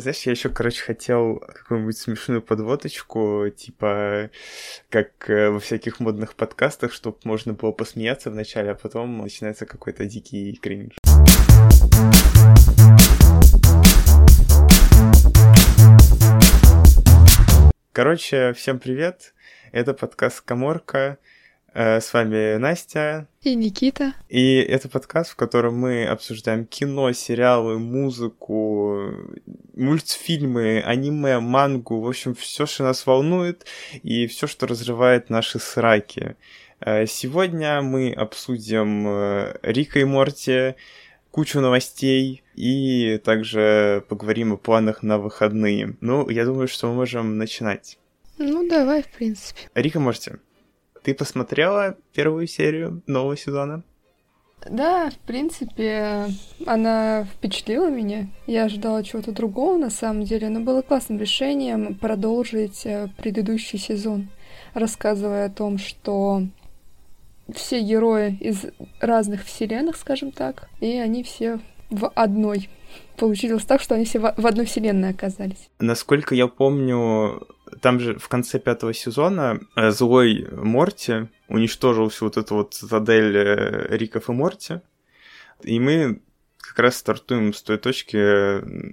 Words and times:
Знаешь, 0.00 0.22
я 0.22 0.32
еще, 0.32 0.48
короче, 0.48 0.82
хотел 0.82 1.40
какую-нибудь 1.40 1.98
смешную 1.98 2.40
подводочку, 2.40 3.50
типа, 3.54 4.30
как 4.88 5.28
э, 5.28 5.50
во 5.50 5.60
всяких 5.60 6.00
модных 6.00 6.36
подкастах, 6.36 6.90
чтобы 6.94 7.18
можно 7.24 7.52
было 7.52 7.70
посмеяться 7.72 8.30
вначале, 8.30 8.70
а 8.70 8.74
потом 8.74 9.18
начинается 9.18 9.66
какой-то 9.66 10.06
дикий 10.06 10.54
кринж. 10.54 10.94
Короче, 17.92 18.54
всем 18.54 18.78
привет. 18.78 19.34
Это 19.70 19.92
подкаст 19.92 20.40
Коморка. 20.40 21.18
Э, 21.72 22.00
с 22.00 22.12
вами 22.12 22.56
Настя. 22.56 23.28
И 23.42 23.54
Никита. 23.54 24.14
И 24.28 24.56
это 24.56 24.88
подкаст, 24.88 25.30
в 25.30 25.36
котором 25.36 25.78
мы 25.78 26.04
обсуждаем 26.04 26.66
кино, 26.66 27.12
сериалы, 27.12 27.78
музыку, 27.78 29.12
мультфильмы, 29.76 30.80
аниме, 30.80 31.38
мангу, 31.38 32.00
в 32.00 32.08
общем, 32.08 32.34
все, 32.34 32.66
что 32.66 32.82
нас 32.82 33.06
волнует, 33.06 33.66
и 34.02 34.26
все, 34.26 34.48
что 34.48 34.66
разрывает 34.66 35.30
наши 35.30 35.60
сраки. 35.60 36.36
Э, 36.80 37.06
сегодня 37.06 37.82
мы 37.82 38.12
обсудим 38.12 39.06
э, 39.06 39.56
Рика 39.62 40.00
и 40.00 40.04
Морти, 40.04 40.74
кучу 41.30 41.60
новостей 41.60 42.42
и 42.56 43.20
также 43.24 44.04
поговорим 44.08 44.54
о 44.54 44.56
планах 44.56 45.04
на 45.04 45.18
выходные. 45.18 45.96
Ну, 46.00 46.28
я 46.28 46.44
думаю, 46.44 46.66
что 46.66 46.88
мы 46.88 46.94
можем 46.94 47.38
начинать. 47.38 47.96
Ну, 48.38 48.68
давай, 48.68 49.04
в 49.04 49.08
принципе. 49.08 49.60
Рика 49.74 50.00
Морти, 50.00 50.32
ты 51.02 51.14
посмотрела 51.14 51.96
первую 52.12 52.46
серию 52.46 53.02
нового 53.06 53.36
сезона? 53.36 53.82
Да, 54.68 55.10
в 55.10 55.18
принципе, 55.26 56.26
она 56.66 57.24
впечатлила 57.24 57.88
меня. 57.88 58.28
Я 58.46 58.64
ожидала 58.64 59.02
чего-то 59.02 59.32
другого 59.32 59.78
на 59.78 59.90
самом 59.90 60.24
деле, 60.24 60.48
но 60.48 60.60
было 60.60 60.82
классным 60.82 61.18
решением 61.18 61.94
продолжить 61.94 62.84
э, 62.84 63.08
предыдущий 63.16 63.78
сезон, 63.78 64.28
рассказывая 64.74 65.46
о 65.46 65.50
том, 65.50 65.78
что 65.78 66.42
все 67.54 67.80
герои 67.80 68.36
из 68.40 68.66
разных 69.00 69.44
вселенных, 69.44 69.96
скажем 69.96 70.30
так, 70.30 70.68
и 70.80 70.98
они 70.98 71.22
все 71.22 71.60
в 71.88 72.08
одной. 72.14 72.68
Получилось 73.16 73.64
так, 73.64 73.80
что 73.80 73.94
они 73.94 74.04
все 74.04 74.18
в 74.18 74.46
одной 74.46 74.66
вселенной 74.66 75.10
оказались. 75.10 75.68
Насколько 75.78 76.34
я 76.34 76.46
помню, 76.46 77.46
там 77.80 78.00
же 78.00 78.18
в 78.18 78.28
конце 78.28 78.58
пятого 78.58 78.94
сезона 78.94 79.60
э, 79.76 79.90
злой 79.90 80.48
Морти 80.52 81.28
уничтожил 81.48 82.08
всю 82.08 82.26
вот 82.26 82.36
эту 82.36 82.54
вот 82.56 82.74
цитадель 82.74 83.36
э, 83.36 83.96
Риков 83.96 84.28
и 84.28 84.32
Морти. 84.32 84.80
И 85.62 85.78
мы 85.78 86.20
как 86.70 86.78
раз 86.78 86.98
стартуем 86.98 87.52
с 87.52 87.62
той 87.62 87.78
точки, 87.78 88.16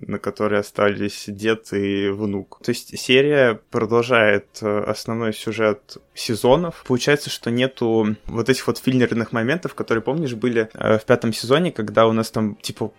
на 0.09 0.17
которой 0.17 0.59
остались 0.59 1.25
дед 1.27 1.71
и 1.73 2.09
внук. 2.09 2.59
То 2.63 2.71
есть 2.71 2.97
серия 2.97 3.59
продолжает 3.69 4.47
э, 4.61 4.79
основной 4.79 5.31
сюжет 5.31 5.97
сезонов. 6.15 6.83
Получается, 6.87 7.29
что 7.29 7.51
нету 7.51 8.15
вот 8.25 8.49
этих 8.49 8.65
вот 8.65 8.79
филлерных 8.79 9.31
моментов, 9.31 9.75
которые, 9.75 10.01
помнишь, 10.01 10.33
были 10.33 10.71
э, 10.73 10.97
в 10.97 11.05
пятом 11.05 11.33
сезоне, 11.33 11.71
когда 11.71 12.07
у 12.07 12.13
нас 12.13 12.31
там, 12.31 12.55
типа, 12.55 12.91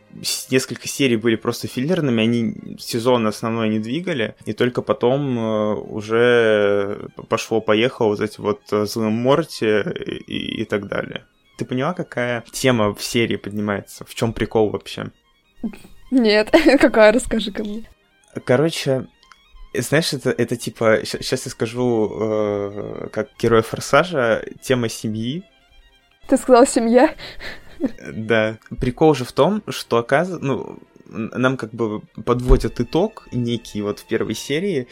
несколько 0.49 0.87
серий 0.87 1.17
были 1.17 1.35
просто 1.35 1.67
филлерными, 1.67 2.23
они 2.23 2.55
сезон 2.79 3.27
основной 3.27 3.71
не 3.71 3.81
двигали, 3.81 4.37
и 4.45 4.53
только 4.53 4.83
потом 4.83 5.39
э, 5.39 5.75
уже 5.75 7.09
пошло-поехало 7.29 8.11
вот 8.11 8.21
эти 8.21 8.41
вот 8.41 8.61
злым 8.71 9.15
Морти 9.15 9.83
и, 10.29 10.63
и 10.63 10.65
так 10.65 10.87
далее. 10.87 11.25
Ты 11.59 11.65
поняла, 11.65 11.93
какая 11.93 12.45
тема 12.53 12.95
в 12.95 13.03
серии 13.03 13.35
поднимается? 13.35 14.05
В 14.05 14.15
чем 14.15 14.33
прикол 14.33 14.71
вообще? 14.71 15.11
Нет, 16.13 16.51
какая, 16.81 17.13
расскажи 17.13 17.51
ко 17.51 17.65
мне. 17.65 17.91
Короче, 18.45 19.09
знаешь, 19.75 20.13
это, 20.13 20.31
это 20.31 20.57
типа, 20.57 21.01
сейчас 21.03 21.47
я 21.47 21.51
скажу, 21.51 22.13
э, 22.21 23.09
как 23.13 23.31
герой 23.41 23.63
Форсажа, 23.63 24.45
тема 24.63 24.89
семьи. 24.89 25.43
Ты 26.29 26.37
сказал 26.37 26.65
семья? 26.65 27.13
Да. 28.13 28.59
Прикол 28.81 29.15
же 29.15 29.25
в 29.25 29.33
том, 29.33 29.65
что 29.69 29.99
оказывается, 29.99 30.47
ну, 30.47 30.79
нам 31.07 31.57
как 31.57 31.75
бы 31.75 32.03
подводят 32.25 32.81
итог 32.81 33.27
некий 33.33 33.83
вот 33.83 33.99
в 33.99 34.07
первой 34.07 34.35
серии 34.35 34.87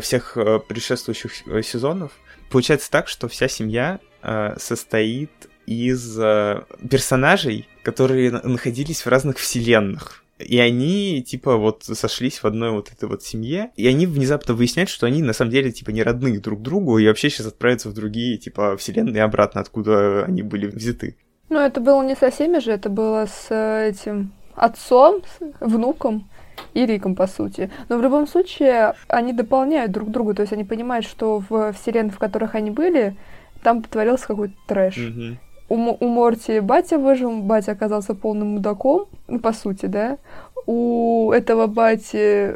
всех 0.00 0.36
э, 0.36 0.58
предшествующих 0.58 1.46
э, 1.46 1.62
сезонов. 1.62 2.12
Получается 2.50 2.90
так, 2.90 3.06
что 3.06 3.28
вся 3.28 3.46
семья 3.46 4.00
э, 4.22 4.56
состоит 4.58 5.30
из 5.70 6.18
э, 6.18 6.62
персонажей, 6.90 7.68
которые 7.84 8.32
находились 8.32 9.02
в 9.02 9.06
разных 9.06 9.38
вселенных. 9.38 10.24
И 10.38 10.58
они, 10.58 11.22
типа, 11.22 11.56
вот 11.56 11.84
сошлись 11.84 12.42
в 12.42 12.44
одной 12.44 12.70
вот 12.72 12.90
этой 12.90 13.08
вот 13.08 13.22
семье, 13.22 13.70
и 13.76 13.86
они 13.86 14.06
внезапно 14.06 14.54
выясняют, 14.54 14.90
что 14.90 15.06
они 15.06 15.22
на 15.22 15.32
самом 15.32 15.52
деле, 15.52 15.70
типа, 15.70 15.90
не 15.90 16.02
родные 16.02 16.40
друг 16.40 16.62
другу, 16.62 16.98
и 16.98 17.06
вообще 17.06 17.30
сейчас 17.30 17.46
отправятся 17.46 17.88
в 17.88 17.94
другие, 17.94 18.36
типа, 18.36 18.76
вселенные 18.78 19.22
обратно, 19.22 19.60
откуда 19.60 20.24
они 20.24 20.42
были 20.42 20.66
взяты. 20.66 21.16
Ну, 21.50 21.60
это 21.60 21.80
было 21.80 22.02
не 22.02 22.16
со 22.16 22.30
всеми 22.30 22.58
же, 22.58 22.72
это 22.72 22.88
было 22.88 23.26
с 23.26 23.54
этим 23.54 24.32
отцом, 24.56 25.22
с 25.22 25.64
внуком 25.64 26.28
и 26.74 26.84
Риком, 26.84 27.14
по 27.14 27.28
сути. 27.28 27.70
Но 27.88 27.98
в 27.98 28.02
любом 28.02 28.26
случае, 28.26 28.94
они 29.06 29.32
дополняют 29.32 29.92
друг 29.92 30.10
друга, 30.10 30.34
то 30.34 30.42
есть 30.42 30.52
они 30.52 30.64
понимают, 30.64 31.06
что 31.06 31.44
в 31.48 31.72
вселенных, 31.74 32.14
в 32.14 32.18
которых 32.18 32.56
они 32.56 32.72
были, 32.72 33.16
там 33.62 33.82
творился 33.82 34.26
какой-то 34.26 34.54
трэш. 34.66 34.96
Mm-hmm 34.96 35.36
у, 35.70 35.76
у 35.76 36.08
Морти 36.08 36.60
батя 36.60 36.98
выжил, 36.98 37.40
батя 37.40 37.72
оказался 37.72 38.14
полным 38.14 38.54
мудаком, 38.54 39.06
ну, 39.28 39.38
по 39.38 39.52
сути, 39.52 39.86
да. 39.86 40.18
У 40.66 41.32
этого 41.32 41.66
бати 41.66 42.54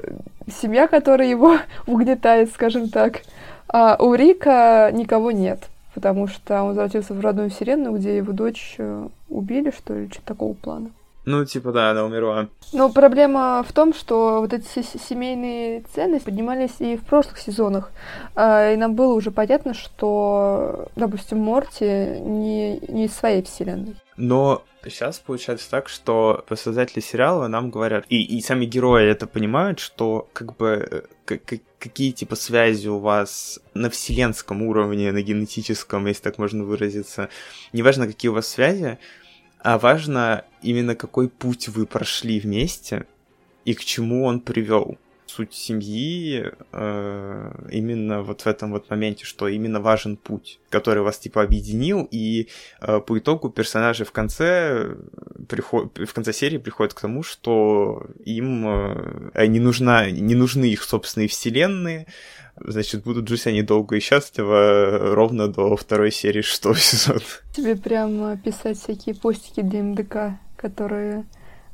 семья, 0.61 0.89
которая 0.89 1.29
его 1.29 1.57
угнетает, 1.87 2.51
скажем 2.51 2.91
так. 2.91 3.23
А 3.69 3.97
у 3.99 4.15
Рика 4.15 4.91
никого 4.93 5.31
нет, 5.31 5.69
потому 5.95 6.27
что 6.27 6.61
он 6.63 6.69
возвратился 6.69 7.15
в 7.15 7.21
родную 7.21 7.51
вселенную, 7.51 7.97
где 7.97 8.17
его 8.17 8.33
дочь 8.33 8.75
э, 8.79 9.09
убили, 9.29 9.71
что 9.71 9.95
ли, 9.95 10.09
что-то 10.11 10.27
такого 10.27 10.53
плана. 10.53 10.91
Ну, 11.25 11.45
типа, 11.45 11.73
да, 11.73 11.91
она 11.91 12.05
умерла. 12.05 12.49
Но 12.73 12.91
проблема 12.91 13.65
в 13.67 13.73
том, 13.73 13.95
что 13.95 14.41
вот 14.41 14.53
эти 14.53 14.83
семейные 14.83 15.83
ценности 15.95 16.27
поднимались 16.27 16.81
и 16.81 16.97
в 16.97 17.05
прошлых 17.05 17.39
сезонах. 17.39 17.93
А, 18.35 18.73
и 18.73 18.77
нам 18.77 18.95
было 18.95 19.15
уже 19.15 19.31
понятно, 19.31 19.73
что, 19.75 20.89
допустим, 20.97 21.39
Морти 21.39 21.85
не, 21.85 22.79
не 22.89 23.07
из 23.07 23.15
своей 23.15 23.43
вселенной. 23.43 23.97
Но 24.17 24.63
сейчас 24.85 25.19
получается 25.19 25.71
так, 25.71 25.89
что 25.89 26.45
создатели 26.55 27.01
сериала 27.01 27.49
нам 27.49 27.71
говорят, 27.71 28.05
и, 28.09 28.23
и 28.23 28.41
сами 28.43 28.67
герои 28.67 29.09
это 29.09 29.27
понимают, 29.27 29.81
что 29.81 30.29
как 30.33 30.57
бы 30.57 31.07
как, 31.25 31.41
какие 31.79 32.13
типа 32.13 32.37
связи 32.37 32.89
у 32.89 32.99
вас 32.99 33.61
на 33.73 33.91
вселенском 33.91 34.63
уровне, 34.63 35.11
на 35.11 35.23
генетическом, 35.23 36.07
если 36.07 36.23
так 36.23 36.39
можно 36.39 36.65
выразиться, 36.65 37.29
неважно, 37.73 38.07
какие 38.07 38.31
у 38.31 38.35
вас 38.35 38.47
связи, 38.47 38.99
а 39.65 39.79
важно 39.79 40.45
именно 40.61 40.95
какой 40.95 41.31
путь 41.31 41.69
вы 41.69 41.87
прошли 41.87 42.39
вместе 42.39 43.07
и 43.65 43.73
к 43.73 43.83
чему 43.83 44.27
он 44.27 44.41
привел. 44.41 44.99
Суть 45.27 45.55
семьи 45.55 46.53
э, 46.73 47.53
именно 47.71 48.23
вот 48.23 48.43
в 48.43 48.47
этом 48.47 48.73
вот 48.73 48.91
моменте, 48.91 49.25
что 49.25 49.49
именно 49.49 49.81
важен 49.81 50.17
путь, 50.17 50.61
который 50.69 51.03
вас 51.03 51.19
типа 51.19 51.43
объединил, 51.43 52.07
и 52.11 52.49
э, 52.81 53.01
по 53.01 53.19
итогу 53.19 53.49
персонажи 53.49 54.05
в 54.05 54.13
конце 54.13 54.97
приход... 55.49 55.99
в 55.99 56.13
конце 56.13 56.33
серии 56.33 56.59
приходят 56.59 56.95
к 56.95 57.01
тому, 57.01 57.23
что 57.23 58.07
им 58.25 58.67
э, 59.35 59.47
не 59.47 59.61
нужна 59.61 60.11
не 60.11 60.35
нужны 60.35 60.67
их 60.67 60.83
собственные 60.83 61.29
вселенные, 61.29 62.07
значит, 62.57 63.03
будут 63.03 63.29
жить 63.29 63.47
они 63.47 63.63
долго 63.63 63.97
и 63.97 64.01
счастливо 64.01 65.15
ровно 65.15 65.49
до 65.49 65.75
второй 65.77 66.13
серии 66.13 66.43
шестого 66.43 66.77
сезона. 66.79 67.21
Тебе 67.57 67.77
прям 67.77 68.39
писать 68.39 68.79
всякие 68.79 69.15
постики 69.15 69.63
для 69.63 69.83
МДК, 69.83 70.39
которые 70.57 71.25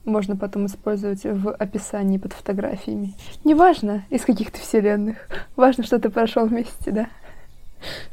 можно 0.04 0.36
потом 0.36 0.66
использовать 0.66 1.24
в 1.24 1.52
описании 1.52 2.18
под 2.18 2.32
фотографиями. 2.32 3.14
Неважно, 3.44 4.04
из 4.10 4.24
каких 4.24 4.50
то 4.50 4.58
вселенных. 4.58 5.28
Важно, 5.56 5.84
что 5.84 5.98
ты 5.98 6.10
прошел 6.10 6.46
вместе, 6.46 6.90
да? 6.90 7.10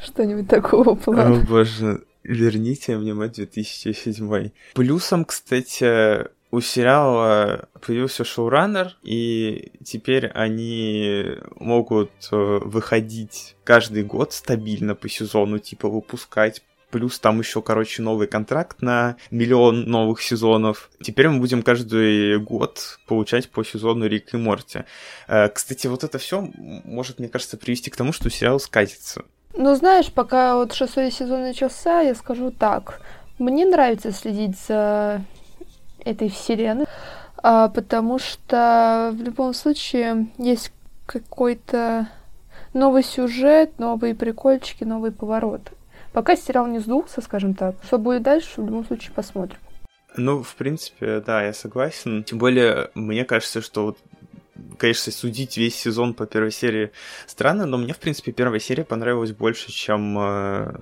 Что-нибудь 0.04 0.48
такого 0.48 0.96
плана. 0.96 1.38
О, 1.38 1.46
боже, 1.46 2.04
верните 2.24 2.98
мне 2.98 3.14
мой 3.14 3.30
2007. 3.30 4.52
Плюсом, 4.74 5.26
кстати, 5.26 6.28
у 6.52 6.62
сериала 6.62 7.68
появился 7.86 8.24
шоураннер, 8.24 8.96
и 9.04 9.74
теперь 9.84 10.28
они 10.28 11.36
могут 11.56 12.12
э, 12.32 12.60
выходить 12.64 13.56
каждый 13.66 14.04
год 14.04 14.32
стабильно 14.32 14.96
по 14.96 15.10
сезону, 15.10 15.60
типа 15.60 15.90
выпускать 15.90 16.64
Плюс 16.90 17.20
там 17.20 17.40
еще, 17.40 17.62
короче, 17.62 18.02
новый 18.02 18.28
контракт 18.28 18.82
на 18.82 19.18
миллион 19.30 19.84
новых 19.84 20.22
сезонов. 20.22 20.90
Теперь 21.02 21.28
мы 21.28 21.40
будем 21.40 21.62
каждый 21.62 22.40
год 22.40 23.00
получать 23.08 23.50
по 23.50 23.64
сезону 23.64 24.08
Рик 24.08 24.34
и 24.34 24.38
Морти. 24.38 24.86
Э, 25.28 25.50
кстати, 25.50 25.88
вот 25.88 26.04
это 26.04 26.18
все 26.18 26.50
может, 26.58 27.20
мне 27.20 27.28
кажется, 27.28 27.58
привести 27.58 27.90
к 27.90 27.98
тому, 27.98 28.14
что 28.14 28.30
сериал 28.30 28.60
скатится. 28.60 29.24
Ну, 29.54 29.76
знаешь, 29.76 30.12
пока 30.12 30.56
вот 30.56 30.74
шестой 30.74 31.12
сезон 31.12 31.42
начался, 31.42 32.02
я 32.02 32.16
скажу 32.16 32.52
так. 32.52 33.02
Мне 33.40 33.66
нравится 33.66 34.12
следить 34.12 34.58
за 34.68 35.22
этой 36.06 36.30
вселенной. 36.30 36.86
а, 37.44 37.68
потому 37.70 38.20
что 38.20 39.12
в 39.14 39.22
любом 39.22 39.54
случае 39.54 40.28
есть 40.38 40.72
какой-то 41.06 42.08
новый 42.74 43.04
сюжет, 43.04 43.78
новые 43.80 44.16
прикольчики, 44.16 44.84
новый 44.84 45.12
поворот. 45.12 45.62
Пока 46.18 46.36
сериал 46.36 46.66
не 46.66 46.80
сдулся, 46.80 47.22
скажем 47.22 47.54
так, 47.54 47.76
что 47.84 48.00
будет 48.00 48.24
дальше, 48.24 48.60
в 48.60 48.66
любом 48.66 48.84
случае 48.84 49.12
посмотрим. 49.12 49.60
Ну, 50.16 50.42
в 50.42 50.56
принципе, 50.56 51.20
да, 51.24 51.44
я 51.44 51.54
согласен. 51.54 52.24
Тем 52.24 52.40
более, 52.40 52.90
мне 52.96 53.24
кажется, 53.24 53.62
что 53.62 53.86
вот 53.86 54.00
конечно, 54.80 55.12
судить 55.12 55.58
весь 55.58 55.76
сезон 55.76 56.16
по 56.16 56.26
первой 56.26 56.52
серии 56.52 56.92
странно, 57.28 57.68
но 57.68 57.78
мне, 57.78 57.94
в 57.94 58.00
принципе, 58.00 58.32
первая 58.32 58.60
серия 58.60 58.84
понравилась 58.84 59.32
больше, 59.32 59.72
чем 59.72 60.18
э, 60.18 60.74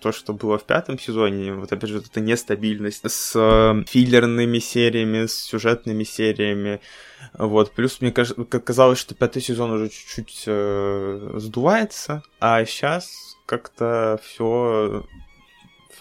то, 0.00 0.10
что 0.10 0.32
было 0.32 0.58
в 0.58 0.64
пятом 0.64 0.98
сезоне. 0.98 1.54
Вот, 1.54 1.72
опять 1.72 1.90
же, 1.90 1.98
вот 1.98 2.06
эта 2.06 2.20
нестабильность 2.20 3.08
с 3.08 3.32
э, 3.36 3.84
филлерными 3.86 4.58
сериями, 4.58 5.26
с 5.26 5.34
сюжетными 5.36 6.02
сериями. 6.02 6.80
Вот, 7.32 7.70
плюс 7.70 8.00
мне 8.00 8.10
кажется, 8.10 8.42
казалось, 8.44 8.98
что 8.98 9.14
пятый 9.14 9.40
сезон 9.40 9.70
уже 9.70 9.88
чуть-чуть 9.88 10.42
э, 10.46 11.34
сдувается, 11.36 12.24
а 12.40 12.64
сейчас 12.64 13.27
как-то 13.48 14.20
все 14.22 15.04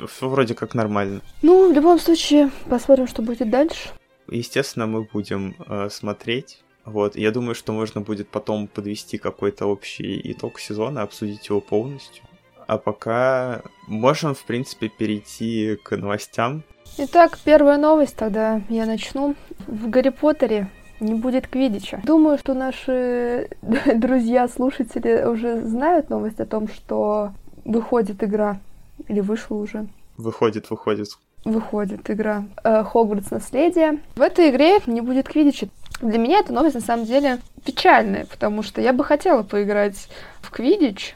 все 0.08 0.30
вроде 0.30 0.54
как 0.54 0.76
нормально. 0.76 1.22
Ну, 1.42 1.72
в 1.72 1.74
любом 1.74 1.98
случае, 2.00 2.52
посмотрим, 2.70 3.08
что 3.08 3.24
будет 3.24 3.50
дальше. 3.50 3.90
Естественно, 4.30 4.86
мы 4.86 5.04
будем 5.04 5.56
э, 5.68 5.90
смотреть 5.90 6.64
вот, 6.88 7.18
я 7.18 7.32
думаю, 7.32 7.54
что 7.54 7.74
можно 7.74 8.00
будет 8.00 8.30
потом 8.30 8.68
подвести 8.68 9.18
какой-то 9.18 9.66
общий 9.66 10.22
итог 10.32 10.58
сезона, 10.58 11.02
обсудить 11.02 11.50
его 11.50 11.60
полностью. 11.60 12.24
А 12.66 12.78
пока 12.78 13.62
можем, 13.88 14.34
в 14.34 14.46
принципе, 14.46 14.88
перейти 14.88 15.78
к 15.84 15.98
новостям. 15.98 16.64
Итак, 16.98 17.40
первая 17.44 17.78
новость 17.78 18.16
тогда 18.16 18.62
я 18.70 18.86
начну. 18.86 19.36
В 19.68 19.90
Гарри 19.90 20.12
Поттере 20.12 20.70
не 21.00 21.14
будет 21.14 21.48
Квидича. 21.48 22.02
Думаю, 22.04 22.38
что 22.38 22.54
наши 22.54 23.50
друзья, 23.96 24.48
слушатели 24.48 25.26
уже 25.26 25.62
знают 25.66 26.10
новость 26.10 26.40
о 26.40 26.46
том, 26.46 26.68
что 26.68 27.32
выходит 27.66 28.24
игра. 28.24 28.60
Или 29.08 29.20
вышла 29.20 29.56
уже. 29.56 29.88
Выходит, 30.18 30.70
выходит. 30.70 31.10
Выходит 31.46 32.10
игра 32.10 32.46
э, 32.64 32.84
Хогвартс 32.84 33.30
Наследие. 33.30 34.00
В 34.16 34.22
этой 34.22 34.50
игре 34.50 34.80
не 34.88 35.02
будет 35.02 35.28
Квидича. 35.28 35.68
Для 36.02 36.18
меня 36.18 36.40
эта 36.40 36.54
новость 36.54 36.76
на 36.76 36.82
самом 36.82 37.06
деле 37.06 37.40
печальная, 37.64 38.26
потому 38.26 38.64
что 38.64 38.82
я 38.82 38.94
бы 38.94 39.04
хотела 39.04 39.44
поиграть 39.44 40.10
в 40.42 40.52
Квидич. 40.52 41.16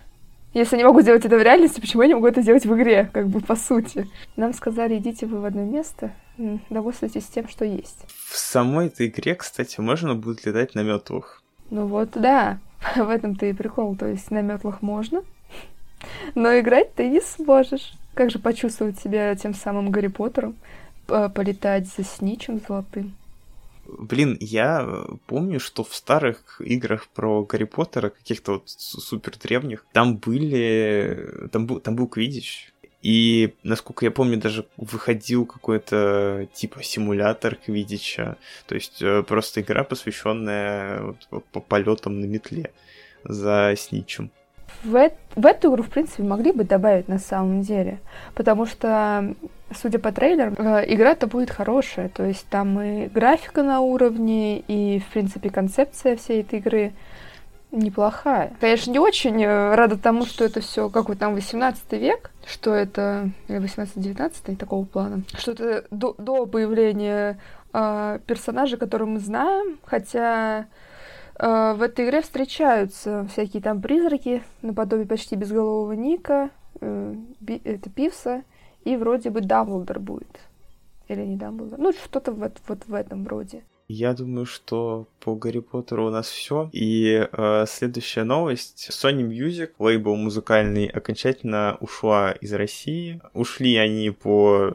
Если 0.53 0.75
не 0.75 0.83
могу 0.83 1.01
сделать 1.01 1.25
это 1.25 1.37
в 1.37 1.41
реальности, 1.41 1.79
почему 1.79 2.01
я 2.01 2.09
не 2.09 2.13
могу 2.13 2.27
это 2.27 2.41
сделать 2.41 2.65
в 2.65 2.75
игре, 2.75 3.09
как 3.13 3.27
бы 3.27 3.39
по 3.39 3.55
сути? 3.55 4.07
Нам 4.35 4.53
сказали, 4.53 4.97
идите 4.97 5.25
вы 5.25 5.39
в 5.39 5.45
одно 5.45 5.63
место, 5.63 6.11
довольствуйтесь 6.69 7.25
тем, 7.25 7.47
что 7.47 7.65
есть. 7.65 8.05
В 8.29 8.37
самой 8.37 8.87
этой 8.87 9.07
игре, 9.07 9.35
кстати, 9.35 9.79
можно 9.79 10.15
будет 10.15 10.45
летать 10.45 10.75
на 10.75 10.83
метлах. 10.83 11.41
Ну 11.69 11.87
вот, 11.87 12.11
да, 12.13 12.59
в 12.95 13.09
этом-то 13.09 13.45
и 13.45 13.53
прикол. 13.53 13.95
То 13.95 14.07
есть 14.07 14.31
на 14.31 14.41
метлах 14.41 14.81
можно, 14.81 15.23
но 16.35 16.57
играть 16.59 16.93
ты 16.95 17.09
не 17.09 17.21
сможешь. 17.21 17.93
Как 18.13 18.29
же 18.29 18.39
почувствовать 18.39 18.99
себя 18.99 19.33
тем 19.35 19.53
самым 19.53 19.89
Гарри 19.89 20.07
Поттером, 20.07 20.55
полетать 21.07 21.87
за 21.87 22.03
Сничем 22.03 22.59
золотым? 22.59 23.15
Блин, 23.87 24.37
я 24.39 24.87
помню, 25.27 25.59
что 25.59 25.83
в 25.83 25.93
старых 25.95 26.61
играх 26.61 27.07
про 27.07 27.43
Гарри 27.43 27.65
Поттера, 27.65 28.09
каких-то 28.09 28.53
вот 28.53 28.63
супер 28.67 29.37
древних, 29.37 29.85
там 29.91 30.17
были... 30.17 31.47
Там 31.51 31.65
был, 31.65 31.79
там 31.79 31.95
был 31.95 32.07
Квидич. 32.07 32.73
И, 33.01 33.55
насколько 33.63 34.05
я 34.05 34.11
помню, 34.11 34.37
даже 34.37 34.65
выходил 34.77 35.45
какой-то 35.45 36.47
типа 36.53 36.83
симулятор 36.83 37.55
Квидича. 37.55 38.37
То 38.67 38.75
есть 38.75 39.01
э, 39.01 39.23
просто 39.23 39.61
игра, 39.61 39.83
посвященная 39.83 41.15
вот, 41.31 41.45
по 41.51 41.59
полетам 41.59 42.21
на 42.21 42.25
метле 42.25 42.71
за 43.23 43.73
Сничем 43.77 44.31
в, 44.83 45.11
в 45.35 45.45
эту 45.45 45.71
игру, 45.71 45.83
в 45.83 45.89
принципе, 45.89 46.23
могли 46.23 46.51
бы 46.51 46.63
добавить 46.63 47.07
на 47.07 47.19
самом 47.19 47.61
деле. 47.61 47.99
Потому 48.33 48.65
что, 48.65 49.35
судя 49.75 49.99
по 49.99 50.11
трейлерам, 50.11 50.55
э, 50.57 50.85
игра-то 50.93 51.27
будет 51.27 51.49
хорошая. 51.49 52.09
То 52.09 52.25
есть 52.25 52.45
там 52.49 52.79
и 52.81 53.07
графика 53.07 53.63
на 53.63 53.81
уровне, 53.81 54.59
и, 54.59 54.99
в 54.99 55.13
принципе, 55.13 55.49
концепция 55.49 56.15
всей 56.15 56.41
этой 56.41 56.59
игры 56.59 56.93
неплохая. 57.71 58.53
Конечно, 58.59 58.91
не 58.91 58.99
очень 58.99 59.43
э, 59.43 59.75
рада 59.75 59.97
тому, 59.97 60.25
что 60.25 60.43
это 60.43 60.61
все 60.61 60.89
как 60.89 61.09
вот 61.09 61.19
там 61.19 61.33
18 61.33 61.91
век, 61.93 62.31
что 62.45 62.73
это 62.73 63.31
18-19 63.47 64.55
такого 64.57 64.85
плана, 64.85 65.23
что 65.37 65.51
это 65.51 65.85
до, 65.91 66.15
до 66.17 66.45
появления 66.45 67.39
э, 67.73 68.19
персонажа, 68.25 68.77
который 68.77 69.07
мы 69.07 69.19
знаем, 69.19 69.79
хотя 69.85 70.67
Э, 71.41 71.73
в 71.73 71.81
этой 71.81 72.05
игре 72.05 72.21
встречаются 72.21 73.25
всякие 73.31 73.63
там 73.63 73.81
призраки, 73.81 74.43
наподобие 74.61 75.07
почти 75.07 75.35
безголового 75.35 75.93
Ника, 75.93 76.51
э, 76.79 77.15
это 77.63 77.89
Пивса, 77.89 78.43
и 78.83 78.95
вроде 78.95 79.31
бы 79.31 79.41
Дамблдор 79.41 79.99
будет. 79.99 80.39
Или 81.07 81.25
не 81.25 81.37
Дамблдор. 81.37 81.79
Ну, 81.79 81.91
что-то 81.93 82.31
вот, 82.31 82.57
вот 82.67 82.85
в 82.85 82.93
этом 82.93 83.27
роде. 83.27 83.63
Я 83.93 84.13
думаю, 84.13 84.45
что 84.45 85.05
по 85.19 85.35
Гарри 85.35 85.59
Поттеру 85.59 86.07
у 86.07 86.11
нас 86.11 86.29
все. 86.29 86.69
И 86.71 87.27
э, 87.29 87.65
следующая 87.67 88.23
новость. 88.23 88.87
Sony 88.89 89.27
Music, 89.27 89.71
лейбл 89.79 90.15
музыкальный, 90.15 90.87
окончательно 90.87 91.75
ушла 91.81 92.31
из 92.31 92.53
России. 92.53 93.19
Ушли 93.33 93.75
они 93.75 94.11
по 94.11 94.73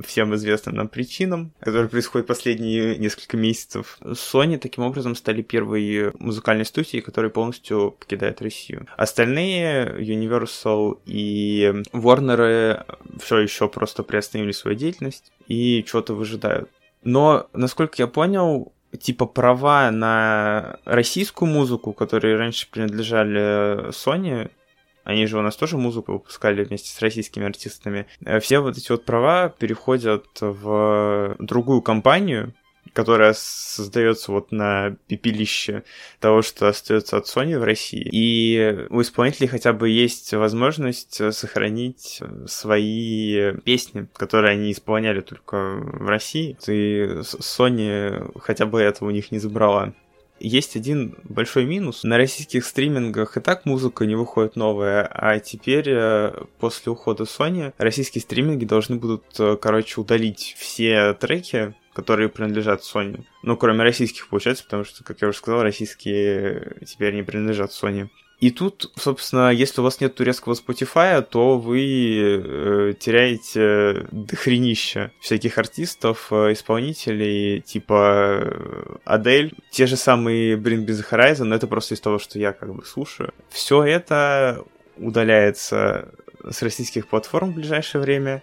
всем 0.00 0.34
известным 0.34 0.74
нам 0.76 0.88
причинам, 0.88 1.52
которые 1.60 1.88
происходят 1.88 2.26
последние 2.26 2.96
несколько 2.96 3.36
месяцев, 3.36 3.98
Sony 4.00 4.58
таким 4.58 4.84
образом 4.84 5.14
стали 5.14 5.42
первой 5.42 6.12
музыкальной 6.18 6.64
студией, 6.64 7.02
которая 7.02 7.30
полностью 7.30 7.96
покидает 7.98 8.40
Россию. 8.40 8.86
Остальные, 8.96 9.94
Universal 9.98 10.98
и 11.04 11.82
Warner, 11.92 12.84
все 13.20 13.38
еще 13.38 13.68
просто 13.68 14.02
приостановили 14.02 14.52
свою 14.52 14.76
деятельность 14.76 15.32
и 15.48 15.84
что-то 15.86 16.14
выжидают. 16.14 16.70
Но, 17.02 17.48
насколько 17.52 17.94
я 17.98 18.06
понял, 18.06 18.72
типа 18.98 19.26
права 19.26 19.90
на 19.90 20.78
российскую 20.84 21.50
музыку, 21.50 21.92
которые 21.92 22.36
раньше 22.36 22.70
принадлежали 22.70 23.90
Sony, 23.90 24.50
они 25.04 25.26
же 25.26 25.38
у 25.38 25.42
нас 25.42 25.56
тоже 25.56 25.76
музыку 25.76 26.12
выпускали 26.12 26.62
вместе 26.62 26.90
с 26.90 27.00
российскими 27.00 27.46
артистами. 27.46 28.06
Э, 28.24 28.38
все 28.40 28.60
вот 28.60 28.76
эти 28.76 28.90
вот 28.90 29.04
права 29.04 29.48
переходят 29.48 30.26
в 30.40 31.36
другую 31.38 31.82
компанию, 31.82 32.54
которая 32.92 33.34
создается 33.36 34.32
вот 34.32 34.52
на 34.52 34.96
пепелище 35.06 35.84
того, 36.18 36.42
что 36.42 36.68
остается 36.68 37.16
от 37.16 37.26
Sony 37.26 37.58
в 37.58 37.64
России. 37.64 38.08
И 38.12 38.86
у 38.90 39.00
исполнителей 39.00 39.48
хотя 39.48 39.72
бы 39.72 39.88
есть 39.88 40.32
возможность 40.34 41.34
сохранить 41.34 42.20
свои 42.46 43.52
песни, 43.64 44.08
которые 44.14 44.52
они 44.52 44.72
исполняли 44.72 45.20
только 45.20 45.56
в 45.56 46.08
России. 46.08 46.56
И 46.66 47.20
Sony 47.22 48.38
хотя 48.40 48.66
бы 48.66 48.80
это 48.80 49.04
у 49.04 49.10
них 49.10 49.30
не 49.30 49.38
забрала 49.38 49.92
есть 50.40 50.76
один 50.76 51.16
большой 51.24 51.64
минус. 51.64 52.02
На 52.02 52.16
российских 52.16 52.64
стримингах 52.64 53.36
и 53.36 53.40
так 53.40 53.66
музыка 53.66 54.06
не 54.06 54.16
выходит 54.16 54.56
новая, 54.56 55.06
а 55.06 55.38
теперь 55.38 55.88
э, 55.88 56.32
после 56.58 56.92
ухода 56.92 57.24
Sony 57.24 57.72
российские 57.78 58.22
стриминги 58.22 58.64
должны 58.64 58.96
будут, 58.96 59.24
э, 59.38 59.56
короче, 59.60 60.00
удалить 60.00 60.54
все 60.58 61.14
треки, 61.14 61.74
которые 61.92 62.28
принадлежат 62.28 62.82
Sony. 62.82 63.24
Ну, 63.42 63.56
кроме 63.56 63.82
российских, 63.82 64.28
получается, 64.28 64.64
потому 64.64 64.84
что, 64.84 65.04
как 65.04 65.20
я 65.20 65.28
уже 65.28 65.38
сказал, 65.38 65.62
российские 65.62 66.78
теперь 66.86 67.14
не 67.14 67.22
принадлежат 67.22 67.70
Sony. 67.70 68.08
И 68.40 68.50
тут, 68.50 68.90
собственно, 68.96 69.50
если 69.50 69.82
у 69.82 69.84
вас 69.84 70.00
нет 70.00 70.14
турецкого 70.14 70.54
Spotify, 70.54 71.20
то 71.22 71.58
вы 71.58 71.82
э, 72.22 72.94
теряете 72.98 74.06
дохренища 74.10 75.12
всяких 75.20 75.58
артистов, 75.58 76.28
э, 76.30 76.52
исполнителей, 76.52 77.60
типа 77.60 78.98
Адель, 79.04 79.52
те 79.70 79.86
же 79.86 79.96
самые 79.96 80.56
Bring 80.56 80.86
Me 80.86 80.88
The 80.88 81.04
Horizon, 81.10 81.44
но 81.44 81.54
это 81.54 81.66
просто 81.66 81.94
из 81.94 82.00
того, 82.00 82.18
что 82.18 82.38
я 82.38 82.52
как 82.52 82.74
бы 82.74 82.82
слушаю. 82.84 83.34
Все 83.50 83.84
это 83.84 84.64
удаляется 84.96 86.08
с 86.48 86.62
российских 86.62 87.08
платформ 87.08 87.52
в 87.52 87.56
ближайшее 87.56 88.00
время, 88.00 88.42